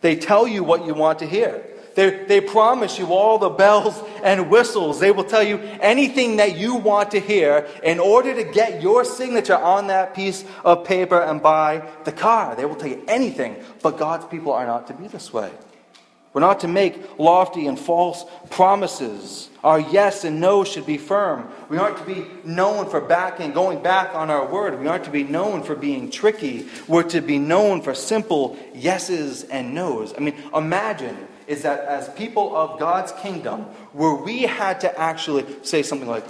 They 0.00 0.14
tell 0.14 0.46
you 0.46 0.62
what 0.62 0.86
you 0.86 0.94
want 0.94 1.18
to 1.18 1.26
hear. 1.26 1.64
They, 1.94 2.24
they 2.24 2.40
promise 2.40 2.98
you 2.98 3.12
all 3.12 3.38
the 3.38 3.50
bells 3.50 4.02
and 4.22 4.50
whistles. 4.50 5.00
They 5.00 5.10
will 5.10 5.24
tell 5.24 5.42
you 5.42 5.58
anything 5.80 6.36
that 6.36 6.56
you 6.56 6.76
want 6.76 7.10
to 7.12 7.20
hear 7.20 7.68
in 7.82 7.98
order 7.98 8.34
to 8.34 8.44
get 8.44 8.82
your 8.82 9.04
signature 9.04 9.56
on 9.56 9.88
that 9.88 10.14
piece 10.14 10.44
of 10.64 10.84
paper 10.84 11.20
and 11.20 11.42
buy 11.42 11.86
the 12.04 12.12
car. 12.12 12.54
They 12.56 12.64
will 12.64 12.76
tell 12.76 12.88
you 12.88 13.02
anything. 13.08 13.56
But 13.82 13.98
God's 13.98 14.26
people 14.26 14.52
are 14.52 14.66
not 14.66 14.86
to 14.88 14.94
be 14.94 15.08
this 15.08 15.32
way. 15.32 15.50
We're 16.32 16.40
not 16.40 16.60
to 16.60 16.68
make 16.68 17.18
lofty 17.18 17.66
and 17.66 17.78
false 17.78 18.24
promises. 18.48 19.50
Our 19.62 19.78
yes 19.78 20.24
and 20.24 20.40
no 20.40 20.64
should 20.64 20.86
be 20.86 20.96
firm. 20.96 21.46
We 21.68 21.76
aren't 21.76 21.98
to 21.98 22.04
be 22.04 22.26
known 22.42 22.88
for 22.88 23.02
backing, 23.02 23.52
going 23.52 23.82
back 23.82 24.14
on 24.14 24.30
our 24.30 24.50
word. 24.50 24.80
We 24.80 24.88
aren't 24.88 25.04
to 25.04 25.10
be 25.10 25.24
known 25.24 25.62
for 25.62 25.76
being 25.76 26.10
tricky. 26.10 26.68
We're 26.88 27.02
to 27.04 27.20
be 27.20 27.38
known 27.38 27.82
for 27.82 27.94
simple 27.94 28.56
yeses 28.74 29.44
and 29.44 29.74
nos. 29.74 30.14
I 30.16 30.20
mean, 30.20 30.34
imagine 30.54 31.28
is 31.46 31.62
that 31.62 31.80
as 31.80 32.08
people 32.10 32.56
of 32.56 32.78
God's 32.78 33.12
kingdom, 33.12 33.62
where 33.92 34.14
we 34.14 34.42
had 34.42 34.80
to 34.80 35.00
actually 35.00 35.44
say 35.62 35.82
something 35.82 36.08
like, 36.08 36.24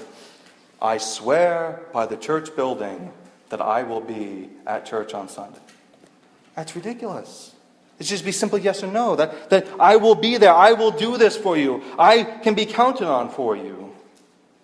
I 0.81 0.99
swear 0.99 1.83
by 1.93 2.07
the 2.07 2.17
church 2.17 2.55
building 2.57 3.13
that 3.51 3.61
I 3.61 3.83
will 3.83 4.01
be 4.01 4.49
at 4.67 4.87
church 4.87 5.15
on 5.15 5.29
Sunday. 5.29 5.61
That's 6.57 6.75
ridiculous. 6.75 7.55
It 7.99 8.07
should 8.07 8.15
just 8.15 8.25
be 8.25 8.33
simple 8.33 8.59
yes 8.59 8.83
or 8.83 8.89
no. 8.89 9.15
That, 9.15 9.51
that 9.51 9.69
I 9.79 9.97
will 9.97 10.15
be 10.15 10.39
there. 10.39 10.53
I 10.53 10.73
will 10.73 10.91
do 10.91 11.17
this 11.17 11.37
for 11.37 11.57
you. 11.57 11.83
I 11.99 12.25
can 12.25 12.55
be 12.55 12.67
counted 12.67 13.07
on 13.07 13.31
for 13.31 13.57
you. 13.57 13.93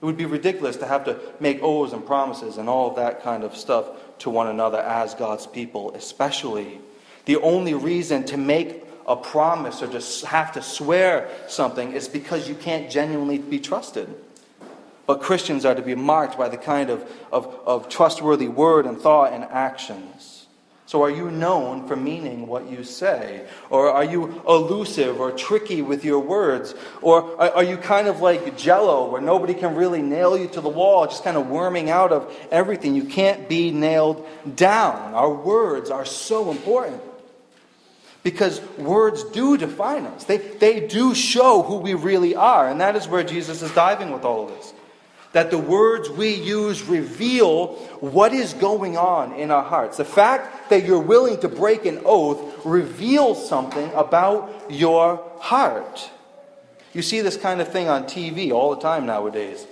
It 0.01 0.05
would 0.05 0.17
be 0.17 0.27
ridiculous 0.27 0.77
to 0.79 0.87
have 0.87 1.05
to 1.05 1.19
make 1.39 1.63
oaths 1.63 1.93
and 1.93 2.05
promises 2.05 2.57
and 2.57 2.69
all 2.69 2.91
of 2.91 2.97
that 2.97 3.23
kind 3.23 3.45
of 3.45 3.57
stuff 3.57 3.87
to 4.21 4.31
one 4.31 4.49
another 4.49 4.79
as 4.79 5.15
God's 5.15 5.47
people, 5.47 5.93
especially. 5.95 6.81
The 7.27 7.37
only 7.37 7.75
reason 7.75 8.25
to 8.27 8.37
make 8.37 8.85
a 9.09 9.17
promise 9.17 9.83
or 9.83 9.87
just 9.87 10.25
have 10.27 10.53
to 10.53 10.63
swear 10.63 11.29
something 11.49 11.93
is 11.93 12.07
because 12.07 12.49
you 12.49 12.55
can't 12.55 12.91
genuinely 12.91 13.39
be 13.39 13.59
trusted. 13.59 14.15
But 15.07 15.23
Christians 15.23 15.65
are 15.65 15.75
to 15.75 15.81
be 15.81 15.95
marked 15.95 16.37
by 16.37 16.51
the 16.51 16.59
kind 16.59 16.91
of, 16.91 17.11
of, 17.33 17.47
of 17.65 17.89
trustworthy 17.89 18.49
word 18.49 18.85
and 18.85 19.01
thought 19.01 19.33
and 19.33 19.43
actions. 19.45 20.47
So, 20.85 21.03
are 21.03 21.11
you 21.11 21.31
known 21.31 21.87
for 21.87 21.97
meaning 21.97 22.47
what 22.47 22.71
you 22.71 22.83
say? 22.83 23.47
Or 23.69 23.91
are 23.91 24.05
you 24.05 24.43
elusive 24.49 25.21
or 25.21 25.31
tricky 25.33 25.83
with 25.83 26.03
your 26.03 26.19
words? 26.19 26.75
Or 27.03 27.39
are 27.39 27.63
you 27.63 27.77
kind 27.77 28.09
of 28.09 28.23
like 28.23 28.57
jello, 28.57 29.11
where 29.11 29.21
nobody 29.21 29.53
can 29.53 29.75
really 29.75 30.01
nail 30.01 30.37
you 30.37 30.49
to 30.49 30.63
the 30.63 30.69
wall, 30.71 31.07
just 31.07 31.25
kind 31.25 31.37
of 31.37 31.49
worming 31.49 31.91
out 31.91 32.11
of 32.11 32.35
everything? 32.51 32.95
You 32.95 33.05
can't 33.05 33.51
be 33.51 33.71
nailed 33.71 34.27
down. 34.57 35.13
Our 35.13 35.31
words 35.31 35.91
are 35.91 36.07
so 36.07 36.51
important. 36.51 37.03
Because 38.23 38.61
words 38.77 39.25
do 39.25 39.57
define 39.57 40.05
us, 40.07 40.25
they, 40.25 40.39
they 40.39 40.87
do 40.87 41.15
show 41.15 41.63
who 41.63 41.77
we 41.77 41.95
really 41.95 42.35
are. 42.35 42.69
And 42.69 42.81
that 42.81 42.97
is 42.97 43.07
where 43.07 43.23
Jesus 43.23 43.63
is 43.63 43.73
diving 43.73 44.11
with 44.11 44.25
all 44.25 44.49
of 44.49 44.51
this. 44.51 44.73
That 45.33 45.51
the 45.51 45.59
words 45.59 46.09
we 46.11 46.35
use 46.35 46.83
reveal 46.83 47.75
what 48.01 48.33
is 48.33 48.55
going 48.55 48.97
on 48.97 49.35
in 49.35 49.51
our 49.51 49.63
hearts. 49.63 49.99
The 49.99 50.05
fact 50.05 50.71
that 50.71 50.85
you're 50.85 50.99
willing 50.99 51.39
to 51.41 51.49
break 51.49 51.85
an 51.85 52.01
oath 52.05 52.65
reveals 52.65 53.47
something 53.49 53.91
about 53.95 54.65
your 54.71 55.23
heart. 55.39 56.11
You 56.95 57.03
see 57.03 57.21
this 57.21 57.37
kind 57.37 57.61
of 57.61 57.69
thing 57.69 57.89
on 57.89 58.05
TV 58.05 58.51
all 58.51 58.75
the 58.75 58.81
time 58.81 59.05
nowadays, 59.07 59.67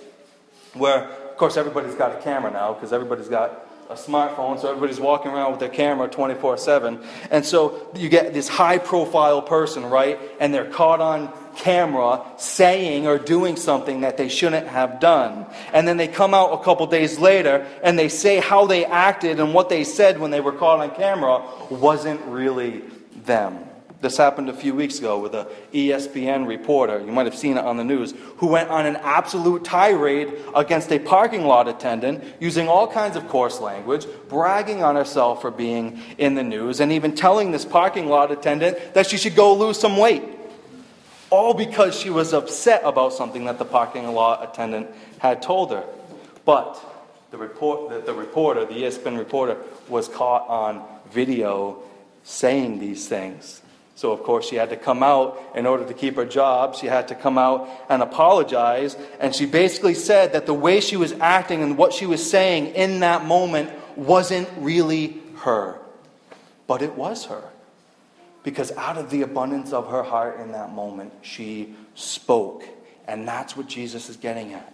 where, 0.75 1.05
of 1.05 1.37
course, 1.39 1.57
everybody's 1.57 1.95
got 1.95 2.17
a 2.17 2.23
camera 2.23 2.53
now 2.53 2.75
because 2.75 2.93
everybody's 2.93 3.29
got 3.29 3.66
a 3.89 3.95
smartphone, 3.95 4.61
so 4.61 4.69
everybody's 4.69 4.99
walking 4.99 5.31
around 5.31 5.53
with 5.53 5.61
their 5.61 5.69
camera 5.69 6.09
24 6.09 6.59
7. 6.59 7.01
And 7.31 7.45
so 7.45 7.89
you 7.95 8.09
get 8.09 8.35
this 8.35 8.49
high 8.49 8.79
profile 8.79 9.43
person, 9.43 9.85
right? 9.85 10.19
And 10.41 10.53
they're 10.53 10.71
caught 10.71 11.01
on 11.01 11.33
camera 11.57 12.23
saying 12.37 13.07
or 13.07 13.19
doing 13.19 13.57
something 13.57 14.01
that 14.01 14.17
they 14.17 14.29
shouldn't 14.29 14.67
have 14.67 15.01
done. 15.01 15.47
And 15.73 15.87
then 15.87 15.97
they 15.97 16.09
come 16.09 16.35
out 16.35 16.53
a 16.61 16.65
couple 16.65 16.87
days 16.87 17.19
later 17.19 17.67
and 17.83 17.99
they 17.99 18.09
say 18.09 18.39
how 18.39 18.67
they 18.67 18.85
acted 18.85 19.41
and 19.41 19.55
what 19.55 19.69
they 19.69 19.85
said 19.85 20.19
when 20.19 20.31
they 20.31 20.41
were 20.41 20.53
caught 20.53 20.81
on 20.81 20.95
camera 20.95 21.43
wasn't 21.71 22.21
really 22.27 22.83
them. 23.25 23.66
This 24.01 24.19
happened 24.19 24.51
a 24.51 24.53
few 24.53 24.75
weeks 24.75 24.99
ago 24.99 25.19
with 25.19 25.35
a 25.35 25.49
ESPN 25.73 26.47
reporter, 26.47 27.01
you 27.01 27.13
might 27.13 27.25
have 27.25 27.35
seen 27.35 27.57
it 27.57 27.65
on 27.65 27.79
the 27.79 27.85
news, 27.85 28.13
who 28.37 28.47
went 28.47 28.69
on 28.69 28.85
an 28.85 28.97
absolute 28.97 29.65
tirade 29.65 30.35
against 30.55 30.93
a 30.93 30.99
parking 30.99 31.47
lot 31.47 31.67
attendant 31.67 32.23
using 32.39 32.69
all 32.69 32.87
kinds 32.87 33.17
of 33.17 33.27
coarse 33.29 33.59
language, 33.59 34.07
bragging 34.29 34.83
on 34.83 34.97
herself 34.97 35.41
for 35.41 35.51
being 35.51 36.01
in 36.19 36.35
the 36.35 36.43
news, 36.43 36.81
and 36.81 36.93
even 36.93 37.15
telling 37.15 37.53
this 37.53 37.65
parking 37.65 38.07
lot 38.07 38.31
attendant 38.31 38.77
that 38.93 39.07
she 39.07 39.17
should 39.17 39.35
go 39.35 39.55
lose 39.55 39.79
some 39.79 39.97
weight. 39.97 40.23
All 41.31 41.55
because 41.55 41.99
she 41.99 42.11
was 42.11 42.35
upset 42.35 42.83
about 42.85 43.15
something 43.15 43.47
that 43.47 43.59
the 43.59 43.65
parking 43.65 44.07
lot 44.13 44.49
attendant 44.49 44.89
had 45.19 45.41
told 45.41 45.71
her. 45.71 45.85
But 46.45 46.79
the, 47.31 47.39
report, 47.39 47.91
the, 47.91 48.01
the 48.01 48.15
reporter, 48.15 48.67
the 48.67 48.75
ESPN 48.75 49.19
reporter, 49.19 49.57
was 49.89 50.07
caught 50.07 50.47
on 50.49 50.87
video 51.11 51.83
saying 52.23 52.79
these 52.79 53.09
things. 53.09 53.63
So, 53.97 54.13
of 54.13 54.23
course, 54.23 54.47
she 54.47 54.57
had 54.57 54.71
to 54.71 54.77
come 54.77 55.03
out 55.03 55.43
in 55.55 55.67
order 55.67 55.85
to 55.87 55.95
keep 55.95 56.17
her 56.17 56.27
job. 56.27 56.77
She 56.77 56.87
had 56.87 57.09
to 57.09 57.15
come 57.15 57.39
out 57.39 57.69
and 57.89 58.03
apologize. 58.03 58.95
And 59.19 59.35
she 59.35 59.47
basically 59.47 59.95
said 59.95 60.35
that 60.35 60.47
the 60.47 60.55
way 60.55 60.81
she 60.81 60.97
was 60.97 61.13
acting 61.15 61.63
and 61.63 61.77
what 61.77 61.93
she 61.93 62.07
was 62.07 62.31
saying 62.31 62.75
in 62.75 63.01
that 63.01 63.25
moment 63.25 63.71
wasn't 63.97 64.49
really 64.59 65.17
her. 65.39 65.81
But 66.67 66.83
it 66.83 66.95
was 66.95 67.25
her. 67.27 67.43
because 68.47 68.71
out 68.77 68.97
of 68.97 69.11
the 69.11 69.23
abundance 69.23 69.73
of 69.73 69.89
her 69.89 70.05
heart 70.05 70.39
in 70.39 70.53
that 70.53 70.73
moment, 70.73 71.13
she 71.21 71.75
spoke. 71.97 72.63
And 73.09 73.27
that's 73.27 73.57
what 73.57 73.67
Jesus 73.67 74.09
is 74.09 74.17
getting 74.17 74.53
at. 74.53 74.73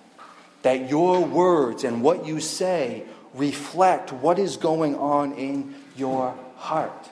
That 0.61 0.91
your 0.91 1.25
words 1.25 1.83
and 1.83 2.03
what 2.03 2.27
you 2.27 2.39
say 2.39 3.05
reflect 3.33 4.13
what 4.13 4.39
is 4.39 4.59
going 4.59 4.95
on 4.97 5.33
in 5.37 5.75
your 5.97 6.35
heart. 6.59 7.09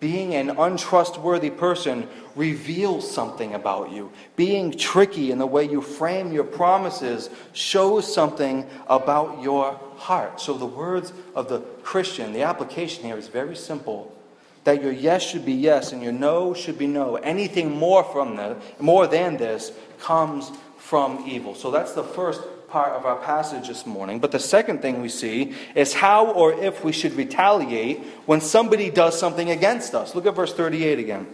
Being 0.00 0.34
an 0.34 0.50
untrustworthy 0.50 1.50
person 1.50 2.08
reveals 2.34 3.08
something 3.08 3.54
about 3.54 3.92
you. 3.92 4.10
Being 4.34 4.72
tricky 4.72 5.30
in 5.30 5.36
the 5.38 5.46
way 5.46 5.64
you 5.64 5.82
frame 5.82 6.32
your 6.32 6.44
promises 6.44 7.28
shows 7.52 8.12
something 8.12 8.66
about 8.88 9.42
your 9.42 9.78
heart. 9.96 10.40
So, 10.40 10.54
the 10.54 10.64
words 10.64 11.12
of 11.34 11.50
the 11.50 11.60
Christian, 11.82 12.32
the 12.32 12.42
application 12.42 13.04
here 13.04 13.18
is 13.18 13.28
very 13.28 13.54
simple 13.54 14.16
that 14.64 14.82
your 14.82 14.92
yes 14.92 15.22
should 15.22 15.44
be 15.44 15.52
yes 15.52 15.92
and 15.92 16.02
your 16.02 16.12
no 16.12 16.54
should 16.54 16.78
be 16.78 16.86
no. 16.86 17.16
Anything 17.16 17.70
more 17.70 18.04
from 18.04 18.36
the, 18.36 18.56
more 18.78 19.06
than 19.06 19.36
this 19.36 19.72
comes 19.98 20.50
from 20.78 21.24
evil. 21.26 21.54
So 21.54 21.70
that's 21.70 21.92
the 21.92 22.04
first 22.04 22.42
part 22.70 22.92
of 22.92 23.04
our 23.04 23.16
passage 23.16 23.68
this 23.68 23.84
morning. 23.84 24.20
But 24.20 24.32
the 24.32 24.38
second 24.38 24.80
thing 24.80 25.02
we 25.02 25.08
see 25.08 25.54
is 25.74 25.92
how 25.92 26.30
or 26.30 26.52
if 26.52 26.84
we 26.84 26.92
should 26.92 27.14
retaliate 27.14 27.98
when 28.26 28.40
somebody 28.40 28.90
does 28.90 29.18
something 29.18 29.50
against 29.50 29.94
us. 29.94 30.14
Look 30.14 30.26
at 30.26 30.34
verse 30.34 30.54
38 30.54 30.98
again. 30.98 31.26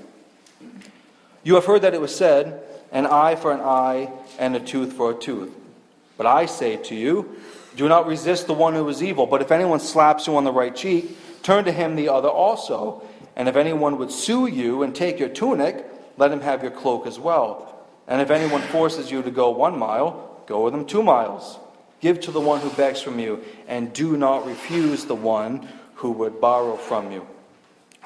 You 1.45 1.55
have 1.55 1.67
heard 1.67 1.83
that 1.83 1.95
it 1.95 2.01
was 2.01 2.15
said, 2.15 2.63
an 2.91 3.07
eye 3.07 3.37
for 3.37 3.53
an 3.53 3.61
eye 3.61 4.11
and 4.39 4.57
a 4.57 4.61
tooth 4.61 4.95
for 4.95 5.13
a 5.13 5.15
tooth. 5.15 5.53
But 6.17 6.27
I 6.27 6.47
say 6.47 6.77
to 6.77 6.95
you, 6.95 7.37
do 7.77 7.89
not 7.89 8.07
resist 8.07 8.47
the 8.47 8.55
one 8.55 8.75
who 8.75 8.89
is 8.89 9.03
evil. 9.03 9.27
But 9.27 9.43
if 9.43 9.53
anyone 9.53 9.81
slaps 9.81 10.27
you 10.27 10.37
on 10.37 10.45
the 10.45 10.53
right 10.53 10.75
cheek, 10.75 11.17
turn 11.43 11.65
to 11.67 11.73
him 11.73 11.95
the 11.95 12.09
other 12.09 12.29
also. 12.29 13.03
And 13.37 13.49
if 13.49 13.57
anyone 13.57 13.99
would 13.99 14.11
sue 14.11 14.47
you 14.47 14.83
and 14.83 14.95
take 14.95 15.19
your 15.19 15.29
tunic, 15.29 15.85
let 16.17 16.33
him 16.33 16.41
have 16.41 16.63
your 16.63 16.73
cloak 16.73 17.07
as 17.07 17.19
well. 17.19 17.87
And 18.09 18.23
if 18.23 18.31
anyone 18.31 18.63
forces 18.63 19.11
you 19.11 19.23
to 19.23 19.31
go 19.31 19.51
one 19.51 19.79
mile, 19.79 20.26
Go 20.47 20.65
with 20.65 20.73
them 20.73 20.87
two 20.87 21.03
miles. 21.03 21.59
Give 22.01 22.21
to 22.21 22.31
the 22.31 22.41
one 22.41 22.61
who 22.61 22.71
begs 22.71 23.01
from 23.01 23.19
you, 23.19 23.43
and 23.67 23.93
do 23.93 24.17
not 24.17 24.47
refuse 24.47 25.05
the 25.05 25.15
one 25.15 25.69
who 25.97 26.13
would 26.13 26.41
borrow 26.41 26.77
from 26.77 27.11
you. 27.11 27.27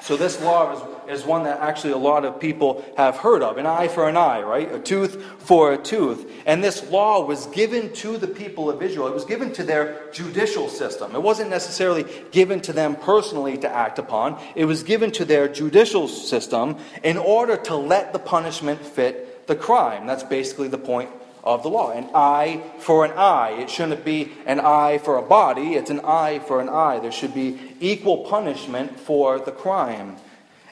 So, 0.01 0.17
this 0.17 0.41
law 0.41 0.73
is, 1.07 1.19
is 1.19 1.25
one 1.27 1.43
that 1.43 1.59
actually 1.59 1.93
a 1.93 1.97
lot 1.97 2.25
of 2.25 2.39
people 2.39 2.83
have 2.97 3.17
heard 3.17 3.43
of 3.43 3.59
an 3.59 3.67
eye 3.67 3.87
for 3.87 4.09
an 4.09 4.17
eye, 4.17 4.41
right? 4.41 4.73
A 4.73 4.79
tooth 4.79 5.23
for 5.37 5.73
a 5.73 5.77
tooth. 5.77 6.27
And 6.47 6.63
this 6.63 6.89
law 6.89 7.23
was 7.23 7.45
given 7.47 7.93
to 7.93 8.17
the 8.17 8.27
people 8.27 8.67
of 8.67 8.81
Israel. 8.81 9.05
It 9.05 9.13
was 9.13 9.25
given 9.25 9.53
to 9.53 9.63
their 9.63 10.09
judicial 10.11 10.69
system. 10.69 11.13
It 11.13 11.21
wasn't 11.21 11.51
necessarily 11.51 12.07
given 12.31 12.61
to 12.61 12.73
them 12.73 12.95
personally 12.95 13.59
to 13.59 13.69
act 13.69 13.99
upon, 13.99 14.41
it 14.55 14.65
was 14.65 14.81
given 14.81 15.11
to 15.11 15.25
their 15.25 15.47
judicial 15.47 16.07
system 16.07 16.77
in 17.03 17.17
order 17.17 17.55
to 17.57 17.75
let 17.75 18.11
the 18.11 18.19
punishment 18.19 18.81
fit 18.83 19.45
the 19.45 19.55
crime. 19.55 20.07
That's 20.07 20.23
basically 20.23 20.69
the 20.69 20.79
point 20.79 21.11
of 21.43 21.63
the 21.63 21.69
law. 21.69 21.91
An 21.91 22.09
eye 22.13 22.63
for 22.79 23.05
an 23.05 23.11
eye. 23.11 23.51
It 23.59 23.69
shouldn't 23.69 24.05
be 24.05 24.31
an 24.45 24.59
eye 24.59 24.97
for 24.99 25.17
a 25.17 25.21
body, 25.21 25.75
it's 25.75 25.89
an 25.89 26.01
eye 26.01 26.39
for 26.39 26.61
an 26.61 26.69
eye. 26.69 26.99
There 26.99 27.11
should 27.11 27.33
be 27.33 27.59
equal 27.79 28.25
punishment 28.25 28.99
for 28.99 29.39
the 29.39 29.51
crime. 29.51 30.17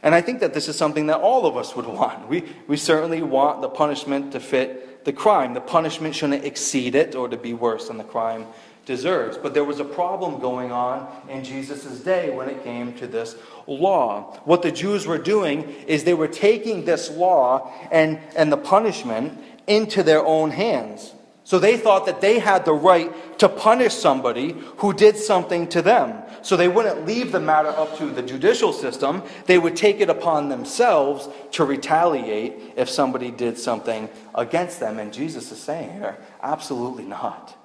And 0.01 0.15
I 0.15 0.21
think 0.21 0.39
that 0.39 0.53
this 0.53 0.67
is 0.69 0.77
something 0.77 1.07
that 1.07 1.19
all 1.19 1.45
of 1.45 1.57
us 1.57 1.75
would 1.75 1.87
want. 1.99 2.29
We, 2.29 2.45
we 2.67 2.77
certainly 2.77 3.21
want 3.21 3.61
the 3.61 3.69
punishment 3.69 4.31
to 4.33 4.39
fit 4.39 5.05
the 5.05 5.13
crime. 5.13 5.53
The 5.53 5.61
punishment 5.61 6.15
shouldn't 6.15 6.45
exceed 6.45 6.95
it 6.95 7.15
or 7.15 7.27
to 7.29 7.37
be 7.37 7.53
worse 7.53 7.87
than 7.87 7.97
the 7.97 8.03
crime 8.03 8.45
deserves. 8.85 9.37
But 9.37 9.53
there 9.53 9.63
was 9.63 9.79
a 9.79 9.85
problem 9.85 10.39
going 10.39 10.71
on 10.71 11.07
in 11.29 11.43
Jesus' 11.43 11.99
day 11.99 12.35
when 12.35 12.49
it 12.49 12.63
came 12.63 12.93
to 12.95 13.05
this 13.05 13.35
law. 13.67 14.39
What 14.45 14.63
the 14.63 14.71
Jews 14.71 15.05
were 15.05 15.19
doing 15.19 15.69
is 15.85 16.03
they 16.03 16.15
were 16.15 16.27
taking 16.27 16.85
this 16.85 17.09
law 17.11 17.71
and, 17.91 18.19
and 18.35 18.51
the 18.51 18.57
punishment 18.57 19.39
into 19.69 20.03
their 20.03 20.25
own 20.25 20.51
hands. 20.51 21.13
So 21.45 21.57
they 21.57 21.77
thought 21.77 22.05
that 22.05 22.21
they 22.21 22.37
had 22.37 22.65
the 22.65 22.73
right 22.73 23.11
to 23.39 23.49
punish 23.49 23.93
somebody 23.93 24.51
who 24.77 24.93
did 24.93 25.17
something 25.17 25.67
to 25.69 25.81
them. 25.81 26.21
So 26.43 26.55
they 26.55 26.67
wouldn't 26.67 27.07
leave 27.07 27.31
the 27.31 27.39
matter 27.39 27.69
up 27.69 27.97
to 27.97 28.05
the 28.05 28.21
judicial 28.21 28.71
system. 28.71 29.23
They 29.45 29.57
would 29.57 29.75
take 29.75 29.99
it 29.99 30.09
upon 30.11 30.49
themselves 30.49 31.27
to 31.53 31.63
retaliate 31.63 32.73
if 32.75 32.87
somebody 32.87 33.31
did 33.31 33.57
something 33.57 34.09
against 34.35 34.79
them. 34.79 34.99
And 34.99 35.11
Jesus 35.11 35.51
is 35.51 35.59
saying 35.59 35.93
here, 35.93 36.17
absolutely 36.43 37.05
not. 37.05 37.57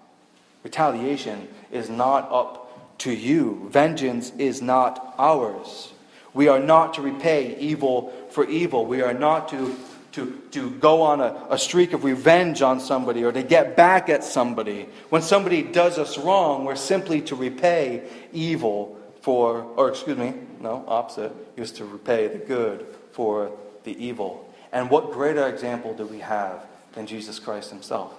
Retaliation 0.62 1.48
is 1.70 1.90
not 1.90 2.30
up 2.32 2.98
to 3.00 3.12
you, 3.12 3.68
vengeance 3.70 4.32
is 4.38 4.62
not 4.62 5.14
ours. 5.18 5.92
We 6.32 6.48
are 6.48 6.58
not 6.58 6.94
to 6.94 7.02
repay 7.02 7.56
evil 7.58 8.12
for 8.30 8.48
evil. 8.48 8.86
We 8.86 9.02
are 9.02 9.14
not 9.14 9.48
to 9.50 9.76
to, 10.14 10.40
to 10.52 10.70
go 10.70 11.02
on 11.02 11.20
a, 11.20 11.46
a 11.50 11.58
streak 11.58 11.92
of 11.92 12.04
revenge 12.04 12.62
on 12.62 12.78
somebody 12.78 13.24
or 13.24 13.32
to 13.32 13.42
get 13.42 13.76
back 13.76 14.08
at 14.08 14.22
somebody. 14.22 14.88
When 15.10 15.22
somebody 15.22 15.62
does 15.62 15.98
us 15.98 16.16
wrong, 16.16 16.64
we're 16.64 16.76
simply 16.76 17.20
to 17.22 17.34
repay 17.34 18.08
evil 18.32 18.96
for, 19.22 19.62
or 19.76 19.88
excuse 19.88 20.16
me, 20.16 20.34
no, 20.60 20.84
opposite, 20.86 21.32
is 21.56 21.72
to 21.72 21.84
repay 21.84 22.28
the 22.28 22.38
good 22.38 22.86
for 23.10 23.50
the 23.82 24.04
evil. 24.04 24.48
And 24.72 24.88
what 24.88 25.10
greater 25.10 25.48
example 25.48 25.94
do 25.94 26.06
we 26.06 26.20
have 26.20 26.64
than 26.92 27.06
Jesus 27.06 27.40
Christ 27.40 27.70
himself, 27.70 28.14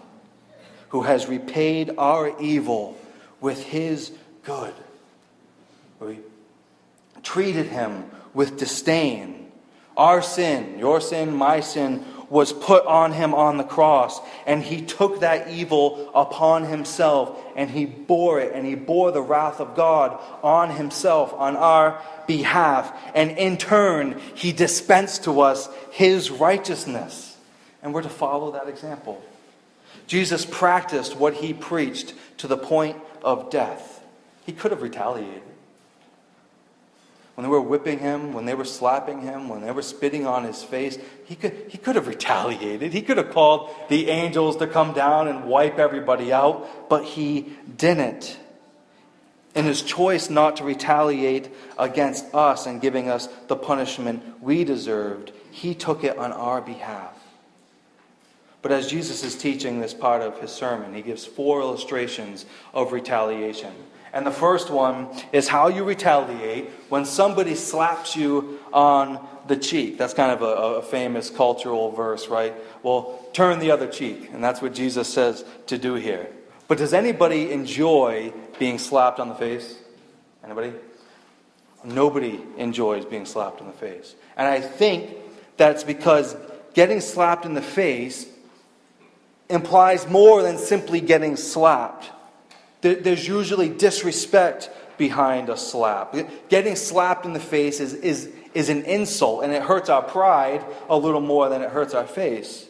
who 0.90 1.04
has 1.04 1.28
repaid 1.28 1.92
our 1.98 2.38
evil 2.42 2.98
with 3.40 3.64
his 3.64 4.12
good? 4.44 4.74
We 6.02 6.20
treated 7.24 7.68
him 7.68 8.10
with 8.34 8.58
disdain 8.58 9.45
our 9.98 10.22
sin, 10.22 10.78
your 10.80 11.02
sin, 11.02 11.36
my 11.36 11.60
sin, 11.60 12.06
was 12.30 12.52
put 12.52 12.86
on 12.86 13.12
him 13.12 13.34
on 13.34 13.58
the 13.58 13.64
cross. 13.64 14.20
And 14.46 14.64
he 14.64 14.82
took 14.82 15.20
that 15.22 15.50
evil 15.50 16.12
upon 16.14 16.66
himself 16.66 17.40
and 17.56 17.70
he 17.70 17.86
bore 17.86 18.40
it 18.40 18.54
and 18.54 18.66
he 18.66 18.76
bore 18.76 19.12
the 19.12 19.22
wrath 19.22 19.60
of 19.60 19.76
God 19.76 20.20
on 20.44 20.72
himself 20.72 21.34
on 21.34 21.56
our 21.56 22.02
behalf. 22.28 22.94
And 23.14 23.32
in 23.32 23.58
turn, 23.58 24.20
he 24.34 24.52
dispensed 24.52 25.26
to 25.26 25.42
us 25.42 25.70
his 25.92 26.32
righteousness. 26.32 27.38
And 27.84 27.94
we're 27.94 28.02
to 28.02 28.10
follow 28.10 28.52
that 28.52 28.68
example. 28.68 29.24
Jesus 30.08 30.46
practiced 30.46 31.16
what 31.16 31.36
he 31.36 31.54
preached 31.54 32.14
to 32.40 32.48
the 32.48 32.58
point 32.58 32.98
of 33.24 33.50
death. 33.50 34.04
He 34.46 34.52
could 34.52 34.72
have 34.72 34.82
retaliated 34.82 35.42
when 37.36 37.44
they 37.44 37.50
were 37.50 37.62
whipping 37.62 38.00
him, 38.00 38.32
when 38.32 38.46
they 38.46 38.56
were 38.56 38.66
slapping 38.66 39.22
him, 39.22 39.50
when 39.50 39.62
they 39.62 39.72
were 39.72 39.82
spitting 39.82 40.26
on 40.26 40.46
his 40.46 40.64
face, 40.64 40.98
he 41.26 41.36
could, 41.36 41.54
he 41.68 41.78
could 41.78 41.96
have 41.96 42.08
retaliated. 42.08 42.94
He 42.94 43.02
could 43.02 43.18
have 43.18 43.32
called 43.32 43.70
the 43.90 44.10
angels 44.10 44.56
to 44.58 44.68
come 44.68 44.94
down 44.94 45.28
and 45.28 45.46
wipe 45.46 45.78
everybody 45.78 46.32
out, 46.32 46.90
but 46.90 47.04
he 47.04 47.54
didn't. 47.76 48.38
In 49.54 49.66
his 49.66 49.82
choice 49.82 50.30
not 50.30 50.58
to 50.58 50.64
retaliate 50.64 51.50
against 51.78 52.34
us 52.34 52.66
and 52.66 52.82
giving 52.82 53.10
us 53.10 53.28
the 53.48 53.56
punishment 53.58 54.42
we 54.42 54.64
deserved, 54.64 55.34
he 55.52 55.76
took 55.76 56.06
it 56.06 56.18
on 56.18 56.32
our 56.32 56.62
behalf. 56.62 57.14
But 58.62 58.72
as 58.72 58.90
Jesus 58.90 59.24
is 59.24 59.36
teaching 59.36 59.80
this 59.80 59.94
part 59.94 60.22
of 60.22 60.40
his 60.40 60.52
sermon, 60.52 60.94
he 60.96 61.02
gives 61.02 61.26
four 61.26 61.62
illustrations 61.62 62.46
of 62.74 62.94
retaliation. 62.94 63.74
And 64.16 64.26
the 64.26 64.32
first 64.32 64.70
one 64.70 65.10
is 65.34 65.50
how 65.50 65.68
you 65.68 65.84
retaliate 65.84 66.70
when 66.88 67.04
somebody 67.04 67.54
slaps 67.54 68.16
you 68.16 68.60
on 68.72 69.20
the 69.48 69.58
cheek. 69.58 69.98
That's 69.98 70.14
kind 70.14 70.32
of 70.32 70.42
a, 70.42 70.78
a, 70.78 70.82
famous 70.82 71.30
cultural 71.30 71.92
verse, 71.92 72.30
right? 72.30 72.54
Well, 72.82 73.20
turn 73.34 73.60
the 73.60 73.72
other 73.72 73.88
cheek. 73.88 74.30
And 74.32 74.42
that's 74.42 74.62
what 74.62 74.74
Jesus 74.74 75.14
says 75.14 75.44
to 75.68 75.78
do 75.78 75.96
here. 75.96 76.30
But 76.70 76.78
does 76.78 76.94
anybody 76.94 77.52
enjoy 77.52 78.34
being 78.58 78.80
slapped 78.80 79.20
on 79.20 79.28
the 79.28 79.36
face? 79.36 79.78
Anybody? 80.46 80.72
Nobody 81.84 82.42
enjoys 82.58 83.04
being 83.04 83.26
slapped 83.26 83.60
in 83.60 83.68
the 83.68 83.74
face. 83.74 84.16
And 84.38 84.48
I 84.48 84.62
think 84.62 85.12
that's 85.58 85.84
because 85.84 86.38
getting 86.74 87.02
slapped 87.02 87.46
in 87.46 87.54
the 87.54 87.62
face 87.62 88.28
implies 89.50 90.08
more 90.08 90.42
than 90.42 90.58
simply 90.58 91.02
getting 91.02 91.36
slapped. 91.36 92.10
There's 92.94 93.28
usually 93.28 93.70
disrespect 93.70 94.70
behind 94.98 95.50
a 95.50 95.58
slap. 95.58 96.16
Getting 96.50 96.76
slapped 96.76 97.26
in 97.26 97.34
the 97.34 97.40
face 97.40 97.80
is, 97.80 97.94
is, 97.96 98.32
is 98.54 98.70
an 98.70 98.84
insult, 98.84 99.44
and 99.44 99.54
it 99.54 99.62
hurts 99.62 99.90
our 99.90 100.04
pride 100.04 100.64
a 100.90 100.98
little 100.98 101.22
more 101.22 101.50
than 101.50 101.62
it 101.62 101.70
hurts 101.70 101.94
our 101.94 102.08
face. 102.08 102.68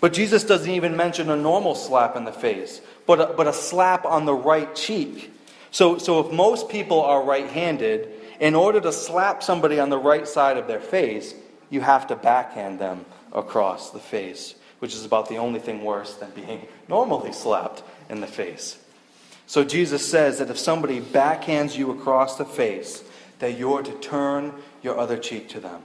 But 0.00 0.12
Jesus 0.12 0.44
doesn't 0.44 0.70
even 0.70 0.96
mention 0.96 1.30
a 1.30 1.36
normal 1.36 1.74
slap 1.74 2.16
in 2.16 2.24
the 2.24 2.32
face, 2.32 2.80
but 3.06 3.20
a, 3.20 3.34
but 3.34 3.46
a 3.46 3.52
slap 3.52 4.04
on 4.04 4.24
the 4.24 4.34
right 4.34 4.74
cheek. 4.74 5.32
So, 5.70 5.98
so 5.98 6.20
if 6.20 6.32
most 6.32 6.68
people 6.68 7.00
are 7.00 7.22
right 7.22 7.46
handed, 7.46 8.08
in 8.40 8.54
order 8.54 8.80
to 8.80 8.92
slap 8.92 9.42
somebody 9.42 9.78
on 9.78 9.90
the 9.90 9.98
right 9.98 10.26
side 10.26 10.56
of 10.56 10.66
their 10.66 10.80
face, 10.80 11.34
you 11.68 11.80
have 11.80 12.06
to 12.08 12.16
backhand 12.16 12.78
them 12.78 13.04
across 13.32 13.90
the 13.90 13.98
face, 13.98 14.54
which 14.80 14.94
is 14.94 15.04
about 15.04 15.28
the 15.28 15.36
only 15.36 15.60
thing 15.60 15.84
worse 15.84 16.14
than 16.14 16.30
being 16.30 16.66
normally 16.88 17.32
slapped 17.32 17.82
in 18.08 18.20
the 18.20 18.26
face. 18.26 18.78
So 19.50 19.64
Jesus 19.64 20.08
says 20.08 20.38
that 20.38 20.48
if 20.48 20.60
somebody 20.60 21.00
backhands 21.00 21.76
you 21.76 21.90
across 21.90 22.38
the 22.38 22.44
face, 22.44 23.02
that 23.40 23.58
you're 23.58 23.82
to 23.82 23.92
turn 23.94 24.54
your 24.80 24.96
other 24.96 25.18
cheek 25.18 25.48
to 25.48 25.58
them. 25.58 25.82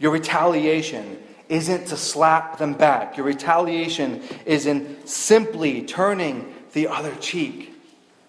Your 0.00 0.10
retaliation 0.10 1.22
isn't 1.48 1.86
to 1.86 1.96
slap 1.96 2.58
them 2.58 2.74
back. 2.74 3.16
Your 3.16 3.24
retaliation 3.24 4.20
is 4.46 4.66
in 4.66 5.06
simply 5.06 5.82
turning 5.82 6.52
the 6.72 6.88
other 6.88 7.14
cheek. 7.20 7.72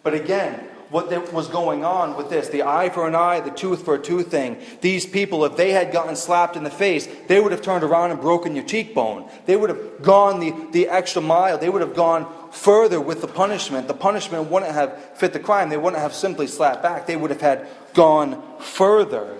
But 0.03 0.13
again, 0.13 0.69
what 0.91 1.33
was 1.33 1.47
going 1.47 1.83
on 1.83 2.15
with 2.15 2.29
this 2.29 2.49
the 2.49 2.63
eye 2.63 2.89
for 2.89 3.07
an 3.07 3.15
eye, 3.15 3.39
the 3.39 3.49
tooth 3.49 3.85
for 3.85 3.95
a 3.95 3.99
tooth 3.99 4.29
thing. 4.29 4.57
These 4.81 5.05
people, 5.07 5.45
if 5.45 5.55
they 5.55 5.71
had 5.71 5.91
gotten 5.91 6.15
slapped 6.15 6.55
in 6.55 6.63
the 6.63 6.69
face, 6.69 7.07
they 7.27 7.39
would 7.39 7.51
have 7.51 7.61
turned 7.61 7.83
around 7.83 8.11
and 8.11 8.21
broken 8.21 8.55
your 8.55 8.65
cheekbone. 8.65 9.29
They 9.47 9.55
would 9.55 9.69
have 9.69 10.01
gone 10.03 10.39
the, 10.39 10.53
the 10.71 10.89
extra 10.89 11.21
mile. 11.21 11.57
They 11.57 11.69
would 11.69 11.81
have 11.81 11.95
gone 11.95 12.31
further 12.51 12.99
with 12.99 13.21
the 13.21 13.27
punishment. 13.27 13.87
The 13.87 13.93
punishment 13.93 14.49
wouldn't 14.49 14.71
have 14.71 15.17
fit 15.17 15.33
the 15.33 15.39
crime. 15.39 15.69
They 15.69 15.77
wouldn't 15.77 16.01
have 16.01 16.13
simply 16.13 16.47
slapped 16.47 16.83
back. 16.83 17.07
They 17.07 17.15
would 17.15 17.29
have 17.29 17.41
had 17.41 17.67
gone 17.93 18.41
further. 18.59 19.35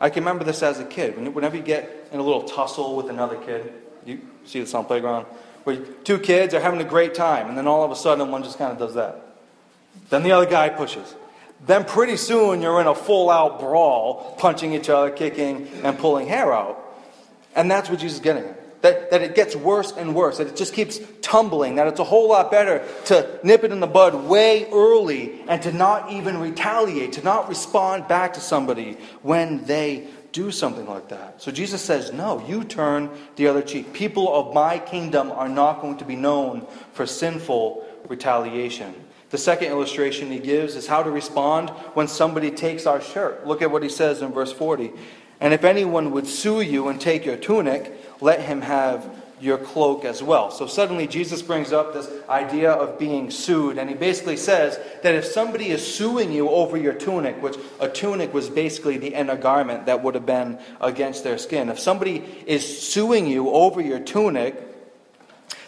I 0.00 0.10
can 0.10 0.22
remember 0.22 0.44
this 0.44 0.62
as 0.62 0.78
a 0.78 0.84
kid. 0.84 1.16
Whenever 1.34 1.56
you 1.56 1.62
get 1.62 2.08
in 2.12 2.20
a 2.20 2.22
little 2.22 2.42
tussle 2.42 2.96
with 2.96 3.08
another 3.08 3.36
kid, 3.36 3.72
you 4.04 4.20
see 4.44 4.60
this 4.60 4.74
on 4.74 4.84
playground, 4.84 5.26
where 5.64 5.76
two 5.76 6.18
kids 6.18 6.54
are 6.54 6.60
having 6.60 6.80
a 6.80 6.84
great 6.84 7.14
time, 7.14 7.48
and 7.48 7.56
then 7.56 7.66
all 7.66 7.82
of 7.82 7.90
a 7.90 7.96
sudden 7.96 8.30
one 8.30 8.42
just 8.42 8.58
kind 8.58 8.72
of 8.72 8.78
does 8.78 8.94
that. 8.94 9.20
Then 10.10 10.22
the 10.22 10.32
other 10.32 10.46
guy 10.46 10.68
pushes. 10.68 11.14
Then 11.64 11.84
pretty 11.84 12.16
soon 12.16 12.60
you're 12.60 12.80
in 12.80 12.86
a 12.86 12.94
full 12.94 13.30
out 13.30 13.58
brawl, 13.58 14.36
punching 14.38 14.74
each 14.74 14.90
other, 14.90 15.10
kicking, 15.10 15.68
and 15.82 15.98
pulling 15.98 16.28
hair 16.28 16.52
out. 16.52 16.82
And 17.54 17.70
that's 17.70 17.88
what 17.88 17.98
Jesus 17.98 18.18
is 18.18 18.22
getting 18.22 18.44
at. 18.44 18.55
That, 18.86 19.10
that 19.10 19.20
it 19.20 19.34
gets 19.34 19.56
worse 19.56 19.90
and 19.90 20.14
worse, 20.14 20.38
that 20.38 20.46
it 20.46 20.54
just 20.54 20.72
keeps 20.72 21.00
tumbling, 21.20 21.74
that 21.74 21.88
it's 21.88 21.98
a 21.98 22.04
whole 22.04 22.28
lot 22.28 22.52
better 22.52 22.86
to 23.06 23.40
nip 23.42 23.64
it 23.64 23.72
in 23.72 23.80
the 23.80 23.88
bud 23.88 24.14
way 24.14 24.70
early 24.70 25.42
and 25.48 25.60
to 25.62 25.72
not 25.72 26.12
even 26.12 26.38
retaliate, 26.38 27.14
to 27.14 27.22
not 27.24 27.48
respond 27.48 28.06
back 28.06 28.34
to 28.34 28.40
somebody 28.40 28.96
when 29.22 29.64
they 29.64 30.06
do 30.30 30.52
something 30.52 30.86
like 30.86 31.08
that. 31.08 31.42
So 31.42 31.50
Jesus 31.50 31.82
says, 31.82 32.12
No, 32.12 32.46
you 32.46 32.62
turn 32.62 33.10
the 33.34 33.48
other 33.48 33.60
cheek. 33.60 33.92
People 33.92 34.32
of 34.32 34.54
my 34.54 34.78
kingdom 34.78 35.32
are 35.32 35.48
not 35.48 35.80
going 35.80 35.96
to 35.96 36.04
be 36.04 36.14
known 36.14 36.64
for 36.92 37.06
sinful 37.06 37.84
retaliation. 38.06 38.94
The 39.30 39.38
second 39.38 39.72
illustration 39.72 40.30
he 40.30 40.38
gives 40.38 40.76
is 40.76 40.86
how 40.86 41.02
to 41.02 41.10
respond 41.10 41.70
when 41.94 42.06
somebody 42.06 42.52
takes 42.52 42.86
our 42.86 43.00
shirt. 43.00 43.48
Look 43.48 43.62
at 43.62 43.72
what 43.72 43.82
he 43.82 43.88
says 43.88 44.22
in 44.22 44.30
verse 44.32 44.52
40. 44.52 44.92
And 45.40 45.52
if 45.52 45.64
anyone 45.64 46.12
would 46.12 46.26
sue 46.26 46.60
you 46.60 46.88
and 46.88 47.00
take 47.00 47.26
your 47.26 47.36
tunic, 47.36 47.92
let 48.20 48.40
him 48.40 48.62
have 48.62 49.08
your 49.38 49.58
cloak 49.58 50.04
as 50.04 50.22
well. 50.22 50.50
So 50.50 50.66
suddenly 50.66 51.06
Jesus 51.06 51.42
brings 51.42 51.72
up 51.72 51.92
this 51.92 52.08
idea 52.28 52.72
of 52.72 52.98
being 52.98 53.30
sued, 53.30 53.76
and 53.76 53.90
he 53.90 53.94
basically 53.94 54.38
says 54.38 54.78
that 55.02 55.14
if 55.14 55.26
somebody 55.26 55.68
is 55.68 55.86
suing 55.86 56.32
you 56.32 56.48
over 56.48 56.76
your 56.76 56.94
tunic, 56.94 57.42
which 57.42 57.56
a 57.78 57.88
tunic 57.88 58.32
was 58.32 58.48
basically 58.48 58.96
the 58.96 59.14
inner 59.14 59.36
garment 59.36 59.86
that 59.86 60.02
would 60.02 60.14
have 60.14 60.24
been 60.24 60.58
against 60.80 61.22
their 61.22 61.36
skin, 61.36 61.68
if 61.68 61.78
somebody 61.78 62.24
is 62.46 62.88
suing 62.88 63.26
you 63.26 63.50
over 63.50 63.80
your 63.80 64.00
tunic, 64.00 64.62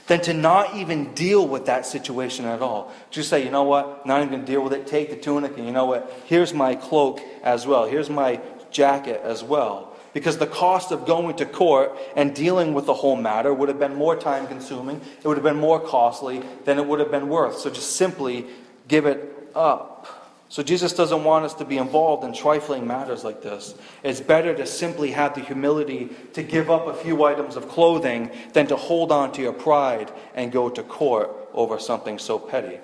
than 0.06 0.22
to 0.22 0.32
not 0.32 0.74
even 0.74 1.12
deal 1.12 1.46
with 1.46 1.66
that 1.66 1.84
situation 1.84 2.46
at 2.46 2.62
all. 2.62 2.90
Just 3.11 3.28
say, 3.28 3.44
you 3.44 3.50
know 3.50 3.64
what, 3.64 4.06
not 4.06 4.22
even 4.22 4.46
deal 4.46 4.64
with 4.64 4.72
it. 4.72 4.87
Take 4.87 5.11
the 5.11 5.16
tunic, 5.16 5.58
and 5.58 5.66
you 5.66 5.72
know 5.72 5.84
what, 5.84 6.11
here's 6.24 6.54
my 6.54 6.74
cloak 6.74 7.20
as 7.42 7.66
well. 7.66 7.84
Here's 7.84 8.08
my 8.08 8.40
jacket 8.70 9.20
as 9.22 9.44
well. 9.44 9.94
Because 10.18 10.38
the 10.38 10.48
cost 10.48 10.90
of 10.90 11.07
going 11.07 11.37
to 11.37 11.46
court 11.46 11.96
and 12.16 12.35
dealing 12.35 12.74
with 12.74 12.87
the 12.87 12.94
whole 12.94 13.14
matter 13.14 13.54
would 13.54 13.68
have 13.68 13.78
been 13.78 13.94
more 13.94 14.16
time 14.16 14.48
consuming, 14.48 15.00
it 15.22 15.28
would 15.28 15.37
have 15.37 15.44
been 15.44 15.61
more 15.61 15.78
costly 15.78 16.42
than 16.64 16.76
it 16.76 16.85
would 16.85 16.98
have 16.98 17.12
been 17.12 17.28
worth. 17.28 17.59
So 17.59 17.70
just 17.70 17.94
simply 17.94 18.44
give 18.88 19.07
it 19.07 19.33
up. 19.54 20.35
So 20.48 20.64
Jesus 20.64 20.92
doesn't 20.92 21.22
want 21.22 21.44
us 21.44 21.54
to 21.54 21.64
be 21.64 21.78
involved 21.78 22.24
in 22.24 22.33
trifling 22.33 22.85
matters 22.85 23.22
like 23.22 23.42
this. 23.42 23.76
It's 24.02 24.20
better 24.20 24.57
to 24.57 24.66
simply 24.66 25.12
have 25.12 25.37
the 25.37 25.40
humility 25.40 26.09
to 26.33 26.42
give 26.42 26.68
up 26.68 26.88
a 26.88 26.94
few 26.94 27.22
items 27.22 27.54
of 27.54 27.68
clothing 27.68 28.33
than 28.54 28.66
to 28.66 28.74
hold 28.74 29.12
on 29.12 29.31
to 29.35 29.40
your 29.40 29.52
pride 29.52 30.11
and 30.35 30.50
go 30.50 30.68
to 30.68 30.83
court 30.83 31.31
over 31.54 31.78
something 31.78 32.18
so 32.18 32.40
petty. 32.40 32.81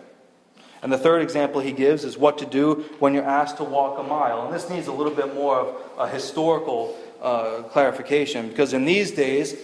And 0.85 0.92
the 0.92 0.99
third 0.99 1.23
example 1.23 1.61
he 1.62 1.73
gives 1.73 2.05
is 2.05 2.16
what 2.16 2.38
to 2.38 2.47
do 2.47 2.85
when 3.01 3.12
you're 3.12 3.25
asked 3.25 3.57
to 3.57 3.64
walk 3.64 3.99
a 3.99 4.05
mile. 4.05 4.44
And 4.44 4.55
this 4.55 4.70
needs 4.70 4.87
a 4.87 4.92
little 4.92 5.14
bit 5.14 5.35
more 5.35 5.57
of 5.57 5.77
a 5.99 6.07
historical 6.07 6.97
uh, 7.25 7.63
clarification 7.65 8.49
because 8.49 8.73
in 8.73 8.85
these 8.85 9.11
days, 9.11 9.57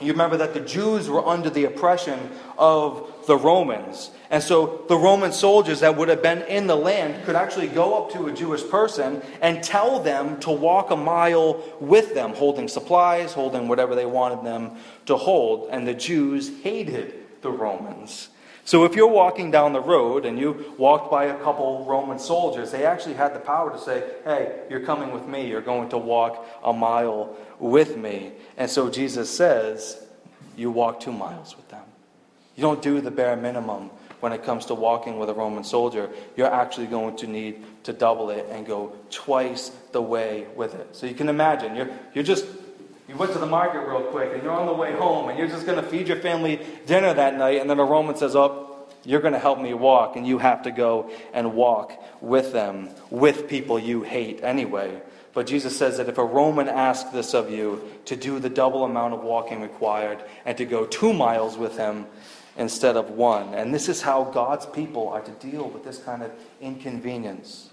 you 0.00 0.12
remember 0.12 0.36
that 0.38 0.54
the 0.54 0.60
Jews 0.60 1.08
were 1.08 1.24
under 1.24 1.48
the 1.48 1.64
oppression 1.64 2.18
of 2.58 3.12
the 3.26 3.36
Romans. 3.36 4.10
And 4.28 4.42
so 4.42 4.84
the 4.88 4.96
Roman 4.96 5.32
soldiers 5.32 5.80
that 5.80 5.96
would 5.96 6.08
have 6.08 6.22
been 6.22 6.42
in 6.42 6.66
the 6.66 6.76
land 6.76 7.24
could 7.24 7.36
actually 7.36 7.68
go 7.68 8.02
up 8.02 8.12
to 8.12 8.26
a 8.26 8.32
Jewish 8.32 8.68
person 8.68 9.22
and 9.40 9.62
tell 9.62 10.00
them 10.00 10.40
to 10.40 10.50
walk 10.50 10.90
a 10.90 10.96
mile 10.96 11.62
with 11.80 12.12
them, 12.14 12.34
holding 12.34 12.66
supplies, 12.66 13.32
holding 13.32 13.68
whatever 13.68 13.94
they 13.94 14.06
wanted 14.06 14.44
them 14.44 14.72
to 15.06 15.16
hold. 15.16 15.68
And 15.70 15.86
the 15.86 15.94
Jews 15.94 16.50
hated 16.62 17.14
the 17.42 17.50
Romans. 17.50 18.30
So 18.64 18.84
if 18.84 18.94
you're 18.94 19.06
walking 19.06 19.50
down 19.50 19.72
the 19.72 19.80
road 19.80 20.24
and 20.24 20.38
you 20.38 20.74
walked 20.78 21.10
by 21.10 21.24
a 21.24 21.38
couple 21.42 21.84
Roman 21.84 22.18
soldiers, 22.18 22.70
they 22.70 22.84
actually 22.86 23.14
had 23.14 23.34
the 23.34 23.40
power 23.40 23.70
to 23.70 23.78
say, 23.78 24.02
Hey, 24.24 24.62
you're 24.70 24.80
coming 24.80 25.12
with 25.12 25.26
me. 25.26 25.48
You're 25.48 25.60
going 25.60 25.90
to 25.90 25.98
walk 25.98 26.46
a 26.62 26.72
mile 26.72 27.36
with 27.58 27.96
me. 27.96 28.32
And 28.56 28.70
so 28.70 28.88
Jesus 28.90 29.28
says, 29.28 30.02
You 30.56 30.70
walk 30.70 31.00
two 31.00 31.12
miles 31.12 31.56
with 31.56 31.68
them. 31.68 31.84
You 32.56 32.62
don't 32.62 32.80
do 32.80 33.00
the 33.00 33.10
bare 33.10 33.36
minimum 33.36 33.90
when 34.24 34.32
it 34.32 34.42
comes 34.42 34.64
to 34.64 34.74
walking 34.74 35.18
with 35.18 35.28
a 35.28 35.34
Roman 35.34 35.62
soldier, 35.64 36.08
you're 36.34 36.50
actually 36.50 36.86
going 36.86 37.14
to 37.14 37.26
need 37.26 37.62
to 37.82 37.92
double 37.92 38.30
it 38.30 38.46
and 38.50 38.66
go 38.66 38.96
twice 39.10 39.70
the 39.92 40.00
way 40.00 40.46
with 40.56 40.74
it. 40.74 40.96
So 40.96 41.04
you 41.04 41.14
can 41.14 41.28
imagine, 41.28 41.76
you're, 41.76 41.90
you're 42.14 42.24
just, 42.24 42.46
you 43.14 43.20
went 43.20 43.32
to 43.32 43.38
the 43.38 43.46
market 43.46 43.86
real 43.86 44.02
quick 44.02 44.32
and 44.34 44.42
you're 44.42 44.52
on 44.52 44.66
the 44.66 44.72
way 44.72 44.92
home 44.92 45.28
and 45.28 45.38
you're 45.38 45.48
just 45.48 45.64
going 45.64 45.82
to 45.82 45.88
feed 45.88 46.08
your 46.08 46.18
family 46.18 46.60
dinner 46.84 47.14
that 47.14 47.36
night, 47.36 47.60
and 47.60 47.70
then 47.70 47.78
a 47.78 47.84
Roman 47.84 48.16
says, 48.16 48.34
Oh, 48.34 48.86
you're 49.04 49.20
going 49.20 49.34
to 49.34 49.38
help 49.38 49.60
me 49.60 49.72
walk, 49.74 50.16
and 50.16 50.26
you 50.26 50.38
have 50.38 50.62
to 50.62 50.70
go 50.70 51.10
and 51.32 51.54
walk 51.54 51.92
with 52.20 52.52
them, 52.52 52.88
with 53.10 53.48
people 53.48 53.78
you 53.78 54.02
hate 54.02 54.42
anyway. 54.42 55.00
But 55.34 55.46
Jesus 55.46 55.76
says 55.76 55.98
that 55.98 56.08
if 56.08 56.18
a 56.18 56.24
Roman 56.24 56.68
asks 56.68 57.10
this 57.10 57.34
of 57.34 57.50
you, 57.50 57.82
to 58.06 58.16
do 58.16 58.38
the 58.38 58.48
double 58.48 58.84
amount 58.84 59.14
of 59.14 59.22
walking 59.22 59.60
required 59.60 60.24
and 60.44 60.56
to 60.58 60.64
go 60.64 60.86
two 60.86 61.12
miles 61.12 61.56
with 61.56 61.76
him, 61.76 62.06
instead 62.56 62.96
of 62.96 63.10
one. 63.10 63.54
And 63.54 63.74
this 63.74 63.88
is 63.88 64.02
how 64.02 64.24
God's 64.24 64.66
people 64.66 65.08
are 65.08 65.20
to 65.20 65.30
deal 65.32 65.68
with 65.68 65.84
this 65.84 65.98
kind 65.98 66.22
of 66.22 66.30
inconvenience. 66.60 67.70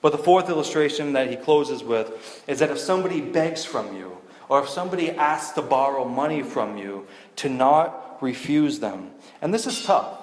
But 0.00 0.12
the 0.12 0.18
fourth 0.18 0.48
illustration 0.48 1.12
that 1.12 1.28
he 1.28 1.36
closes 1.36 1.82
with 1.82 2.44
is 2.46 2.60
that 2.60 2.70
if 2.70 2.78
somebody 2.78 3.20
begs 3.20 3.64
from 3.64 3.96
you, 3.96 4.16
or 4.50 4.60
if 4.60 4.68
somebody 4.68 5.12
asks 5.12 5.52
to 5.52 5.62
borrow 5.62 6.04
money 6.04 6.42
from 6.42 6.76
you, 6.76 7.06
to 7.36 7.48
not 7.48 8.18
refuse 8.20 8.80
them. 8.80 9.12
And 9.40 9.54
this 9.54 9.64
is 9.64 9.84
tough 9.84 10.18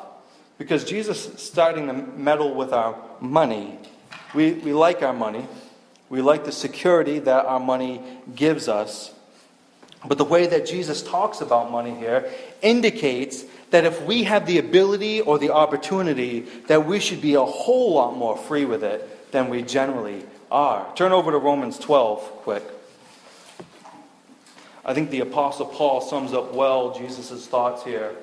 because 0.58 0.84
Jesus 0.84 1.28
is 1.28 1.42
starting 1.42 1.88
to 1.88 1.94
meddle 1.94 2.54
with 2.54 2.74
our 2.74 2.96
money. 3.22 3.80
We, 4.36 4.52
we 4.54 4.74
like 4.74 5.02
our 5.02 5.14
money, 5.14 5.48
we 6.10 6.22
like 6.22 6.44
the 6.44 6.52
security 6.52 7.20
that 7.20 7.46
our 7.46 7.60
money 7.60 8.02
gives 8.36 8.68
us. 8.68 9.14
But 10.06 10.18
the 10.18 10.26
way 10.26 10.46
that 10.48 10.66
Jesus 10.66 11.02
talks 11.02 11.40
about 11.40 11.72
money 11.72 11.96
here 11.96 12.30
indicates 12.62 13.46
that 13.72 13.86
if 13.86 14.04
we 14.04 14.24
have 14.24 14.46
the 14.46 14.58
ability 14.58 15.22
or 15.22 15.40
the 15.40 15.54
opportunity, 15.54 16.42
that 16.68 16.86
we 16.86 17.00
should 17.00 17.22
be 17.22 17.36
a 17.36 17.46
whole 17.46 17.94
lot 17.94 18.16
more 18.18 18.38
free 18.38 18.66
with 18.66 18.84
it 18.84 19.32
than 19.32 19.50
we 19.50 19.62
generally 19.62 20.24
are. 20.52 20.86
Turn 20.96 21.14
over 21.14 21.32
to 21.32 21.38
Romans 21.38 21.80
12 21.80 22.22
quick. 22.44 22.77
I 24.88 24.94
think 24.94 25.10
the 25.10 25.20
Apostle 25.20 25.66
Paul 25.66 26.00
sums 26.00 26.32
up 26.32 26.54
well 26.54 26.98
Jesus' 26.98 27.46
thoughts 27.46 27.84
here 27.84 28.16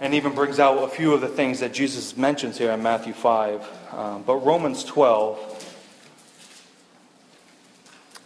and 0.00 0.12
even 0.12 0.34
brings 0.34 0.60
out 0.60 0.84
a 0.84 0.88
few 0.88 1.14
of 1.14 1.22
the 1.22 1.28
things 1.28 1.60
that 1.60 1.72
Jesus 1.72 2.14
mentions 2.14 2.58
here 2.58 2.70
in 2.72 2.82
Matthew 2.82 3.14
5. 3.14 3.94
Um, 3.94 4.22
but 4.22 4.36
Romans 4.36 4.84
12, 4.84 5.76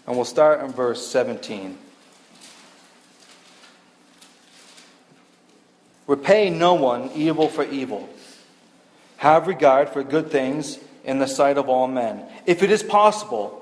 and 0.08 0.16
we'll 0.16 0.24
start 0.24 0.60
in 0.64 0.72
verse 0.72 1.06
17. 1.06 1.78
Repay 6.08 6.50
no 6.50 6.74
one 6.74 7.12
evil 7.14 7.48
for 7.48 7.62
evil. 7.64 8.08
Have 9.18 9.46
regard 9.46 9.88
for 9.88 10.02
good 10.02 10.32
things 10.32 10.80
in 11.04 11.20
the 11.20 11.28
sight 11.28 11.58
of 11.58 11.68
all 11.68 11.86
men. 11.86 12.24
If 12.44 12.64
it 12.64 12.72
is 12.72 12.82
possible, 12.82 13.61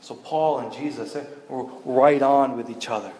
So 0.00 0.14
Paul 0.14 0.60
and 0.60 0.72
Jesus 0.72 1.16
eh, 1.16 1.24
were 1.48 1.64
right 1.84 2.22
on 2.22 2.56
with 2.56 2.70
each 2.70 2.88
other. 2.88 3.12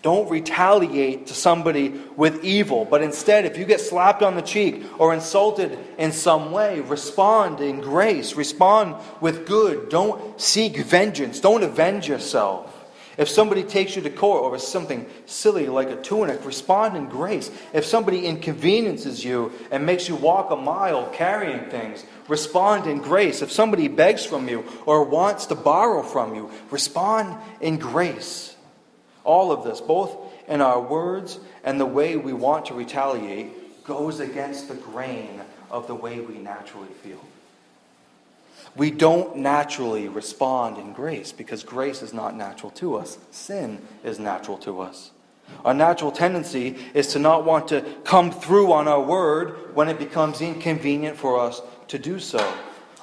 Don't 0.00 0.30
retaliate 0.30 1.26
to 1.26 1.34
somebody 1.34 1.88
with 2.16 2.44
evil, 2.44 2.84
but 2.84 3.02
instead, 3.02 3.44
if 3.44 3.58
you 3.58 3.64
get 3.64 3.80
slapped 3.80 4.22
on 4.22 4.36
the 4.36 4.42
cheek 4.42 4.84
or 4.96 5.12
insulted 5.12 5.76
in 5.98 6.12
some 6.12 6.52
way, 6.52 6.78
respond 6.80 7.60
in 7.60 7.80
grace. 7.80 8.36
Respond 8.36 8.94
with 9.20 9.44
good. 9.44 9.88
Don't 9.88 10.40
seek 10.40 10.76
vengeance. 10.76 11.40
Don't 11.40 11.64
avenge 11.64 12.06
yourself. 12.06 12.77
If 13.18 13.28
somebody 13.28 13.64
takes 13.64 13.96
you 13.96 14.02
to 14.02 14.10
court 14.10 14.44
over 14.44 14.58
something 14.58 15.04
silly 15.26 15.66
like 15.66 15.90
a 15.90 16.00
tunic, 16.00 16.44
respond 16.44 16.96
in 16.96 17.08
grace. 17.08 17.50
If 17.72 17.84
somebody 17.84 18.24
inconveniences 18.24 19.24
you 19.24 19.52
and 19.72 19.84
makes 19.84 20.08
you 20.08 20.14
walk 20.14 20.52
a 20.52 20.56
mile 20.56 21.08
carrying 21.08 21.68
things, 21.68 22.04
respond 22.28 22.86
in 22.86 22.98
grace. 22.98 23.42
If 23.42 23.50
somebody 23.50 23.88
begs 23.88 24.24
from 24.24 24.48
you 24.48 24.64
or 24.86 25.02
wants 25.02 25.46
to 25.46 25.56
borrow 25.56 26.04
from 26.04 26.36
you, 26.36 26.48
respond 26.70 27.36
in 27.60 27.78
grace. 27.78 28.54
All 29.24 29.50
of 29.50 29.64
this, 29.64 29.80
both 29.80 30.16
in 30.46 30.60
our 30.60 30.80
words 30.80 31.40
and 31.64 31.80
the 31.80 31.86
way 31.86 32.16
we 32.16 32.32
want 32.32 32.66
to 32.66 32.74
retaliate, 32.74 33.84
goes 33.84 34.20
against 34.20 34.68
the 34.68 34.74
grain 34.76 35.40
of 35.72 35.88
the 35.88 35.94
way 35.94 36.20
we 36.20 36.38
naturally 36.38 36.92
feel. 37.02 37.20
We 38.76 38.90
don't 38.90 39.36
naturally 39.36 40.08
respond 40.08 40.78
in 40.78 40.92
grace 40.92 41.32
because 41.32 41.62
grace 41.62 42.02
is 42.02 42.12
not 42.12 42.36
natural 42.36 42.70
to 42.72 42.96
us. 42.96 43.18
Sin 43.30 43.80
is 44.04 44.18
natural 44.18 44.58
to 44.58 44.80
us. 44.80 45.10
Our 45.64 45.74
natural 45.74 46.12
tendency 46.12 46.76
is 46.94 47.08
to 47.08 47.18
not 47.18 47.44
want 47.44 47.68
to 47.68 47.80
come 48.04 48.30
through 48.30 48.72
on 48.72 48.86
our 48.86 49.00
word 49.00 49.74
when 49.74 49.88
it 49.88 49.98
becomes 49.98 50.40
inconvenient 50.40 51.16
for 51.16 51.40
us 51.40 51.62
to 51.88 51.98
do 51.98 52.18
so. 52.18 52.54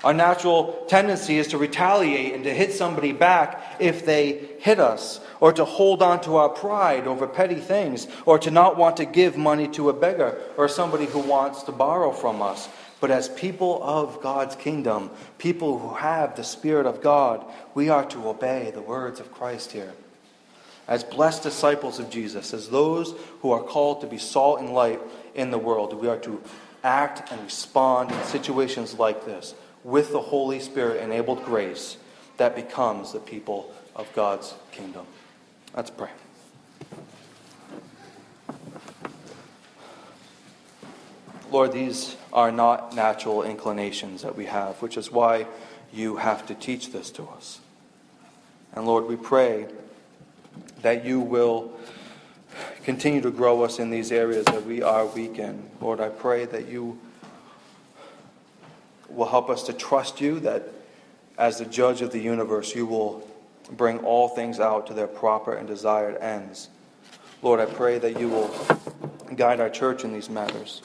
Our 0.04 0.14
natural 0.14 0.86
tendency 0.88 1.40
is 1.40 1.48
to 1.48 1.58
retaliate 1.58 2.36
and 2.36 2.44
to 2.44 2.54
hit 2.54 2.74
somebody 2.74 3.12
back 3.12 3.78
if 3.80 4.06
they 4.06 4.50
hit 4.60 4.80
us, 4.80 5.20
or 5.40 5.52
to 5.54 5.66
hold 5.66 6.04
on 6.04 6.22
to 6.22 6.36
our 6.36 6.50
pride 6.50 7.08
over 7.08 7.28
petty 7.28 7.56
things, 7.56 8.08
or 8.26 8.38
to 8.40 8.52
not 8.52 8.78
want 8.78 8.98
to 8.98 9.06
give 9.06 9.36
money 9.36 9.68
to 9.70 9.90
a 9.90 9.94
beggar 9.94 10.40
or 10.58 10.68
somebody 10.68 11.06
who 11.06 11.20
wants 11.20 11.64
to 11.64 11.72
borrow 11.72 12.12
from 12.12 12.42
us. 12.42 12.70
But 13.02 13.12
as 13.12 13.30
people 13.30 13.82
of 13.84 14.22
God's 14.22 14.56
kingdom, 14.56 15.12
people 15.38 15.80
who 15.80 15.96
have 15.96 16.36
the 16.36 16.44
Spirit 16.44 16.86
of 16.86 17.02
God, 17.02 17.46
we 17.74 17.90
are 17.90 18.06
to 18.06 18.30
obey 18.30 18.72
the 18.72 18.82
words 18.82 19.20
of 19.20 19.34
Christ 19.34 19.74
here. 19.74 19.94
As 20.88 21.04
blessed 21.04 21.44
disciples 21.44 22.00
of 22.00 22.10
Jesus, 22.10 22.54
as 22.54 22.70
those 22.70 23.16
who 23.42 23.52
are 23.52 23.64
called 23.64 24.02
to 24.02 24.08
be 24.08 24.18
salt 24.18 24.60
and 24.60 24.70
light 24.74 25.02
in 25.34 25.52
the 25.52 25.58
world, 25.58 25.94
we 26.00 26.08
are 26.08 26.20
to 26.20 26.42
act 26.84 27.32
and 27.32 27.42
respond 27.44 28.12
in 28.12 28.24
situations 28.24 28.98
like 28.98 29.26
this 29.26 29.56
with 29.84 30.12
the 30.12 30.22
Holy 30.22 30.60
Spirit 30.60 31.02
enabled 31.02 31.44
grace 31.44 31.98
that 32.38 32.56
becomes 32.56 33.14
the 33.14 33.20
people 33.20 33.74
of 33.96 34.12
God's 34.14 34.54
kingdom. 34.72 35.06
Let's 35.76 35.90
pray. 35.90 36.10
Lord, 41.56 41.72
these 41.72 42.18
are 42.34 42.52
not 42.52 42.94
natural 42.96 43.42
inclinations 43.42 44.24
that 44.24 44.36
we 44.36 44.44
have, 44.48 44.82
which 44.82 44.98
is 44.98 45.10
why 45.10 45.48
you 45.94 46.18
have 46.18 46.46
to 46.48 46.54
teach 46.54 46.92
this 46.92 47.10
to 47.12 47.24
us. 47.30 47.62
And 48.74 48.86
Lord, 48.86 49.06
we 49.08 49.16
pray 49.16 49.68
that 50.82 51.06
you 51.06 51.22
will 51.22 51.72
continue 52.84 53.22
to 53.22 53.32
grow 53.32 53.64
us 53.64 53.80
in 53.80 53.90
these 53.90 54.12
areas 54.12 54.44
that 54.48 54.66
we 54.66 54.82
are 54.82 55.06
weak 55.06 55.40
in. 55.40 55.70
Lord, 55.80 56.02
I 56.02 56.10
pray 56.10 56.44
that 56.44 56.68
you 56.68 57.00
will 59.08 59.30
help 59.30 59.50
us 59.50 59.64
to 59.64 59.72
trust 59.72 60.20
you, 60.20 60.42
that 60.42 60.64
as 61.38 61.60
the 61.60 61.66
judge 61.66 62.02
of 62.02 62.12
the 62.12 62.20
universe, 62.20 62.76
you 62.76 62.86
will 62.86 63.26
bring 63.72 64.00
all 64.00 64.28
things 64.28 64.60
out 64.60 64.88
to 64.88 64.94
their 64.94 65.08
proper 65.08 65.54
and 65.54 65.70
desired 65.70 66.18
ends. 66.18 66.68
Lord, 67.42 67.62
I 67.62 67.66
pray 67.66 67.98
that 68.00 68.20
you 68.20 68.28
will 68.28 68.54
guide 69.38 69.62
our 69.62 69.70
church 69.70 70.04
in 70.04 70.12
these 70.12 70.30
matters. 70.30 70.82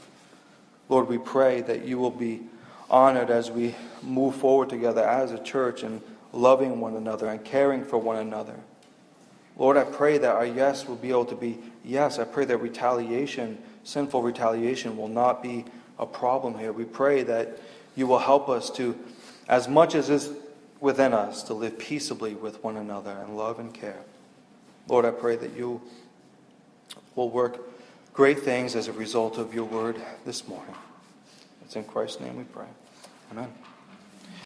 Lord, 0.90 1.08
we 1.08 1.18
pray 1.18 1.60
that 1.62 1.86
you 1.86 1.98
will 1.98 2.10
be 2.10 2.42
honored 2.90 3.30
as 3.30 3.48
we 3.50 3.76
move 4.02 4.34
forward 4.34 4.68
together 4.68 5.02
as 5.08 5.30
a 5.30 5.38
church 5.38 5.84
and 5.84 6.02
loving 6.32 6.80
one 6.80 6.96
another 6.96 7.28
and 7.28 7.42
caring 7.44 7.84
for 7.84 7.96
one 7.96 8.16
another. 8.16 8.56
Lord, 9.56 9.76
I 9.76 9.84
pray 9.84 10.18
that 10.18 10.34
our 10.34 10.44
yes 10.44 10.88
will 10.88 10.96
be 10.96 11.10
able 11.10 11.26
to 11.26 11.36
be 11.36 11.58
yes. 11.84 12.18
I 12.18 12.24
pray 12.24 12.44
that 12.44 12.56
retaliation, 12.56 13.58
sinful 13.84 14.22
retaliation, 14.22 14.96
will 14.96 15.08
not 15.08 15.44
be 15.44 15.64
a 15.96 16.06
problem 16.06 16.58
here. 16.58 16.72
We 16.72 16.84
pray 16.84 17.22
that 17.22 17.60
you 17.94 18.08
will 18.08 18.18
help 18.18 18.48
us 18.48 18.68
to, 18.70 18.98
as 19.48 19.68
much 19.68 19.94
as 19.94 20.10
is 20.10 20.32
within 20.80 21.12
us, 21.12 21.44
to 21.44 21.54
live 21.54 21.78
peaceably 21.78 22.34
with 22.34 22.64
one 22.64 22.76
another 22.76 23.12
and 23.12 23.36
love 23.36 23.60
and 23.60 23.72
care. 23.72 24.00
Lord, 24.88 25.04
I 25.04 25.12
pray 25.12 25.36
that 25.36 25.54
you 25.54 25.80
will 27.14 27.30
work 27.30 27.69
great 28.20 28.40
things 28.40 28.76
as 28.76 28.86
a 28.86 28.92
result 28.92 29.38
of 29.38 29.54
your 29.54 29.64
word 29.64 29.96
this 30.26 30.46
morning. 30.46 30.74
It's 31.64 31.74
in 31.74 31.84
Christ's 31.84 32.20
name 32.20 32.36
we 32.36 32.44
pray. 32.44 32.66
Amen. 33.32 33.50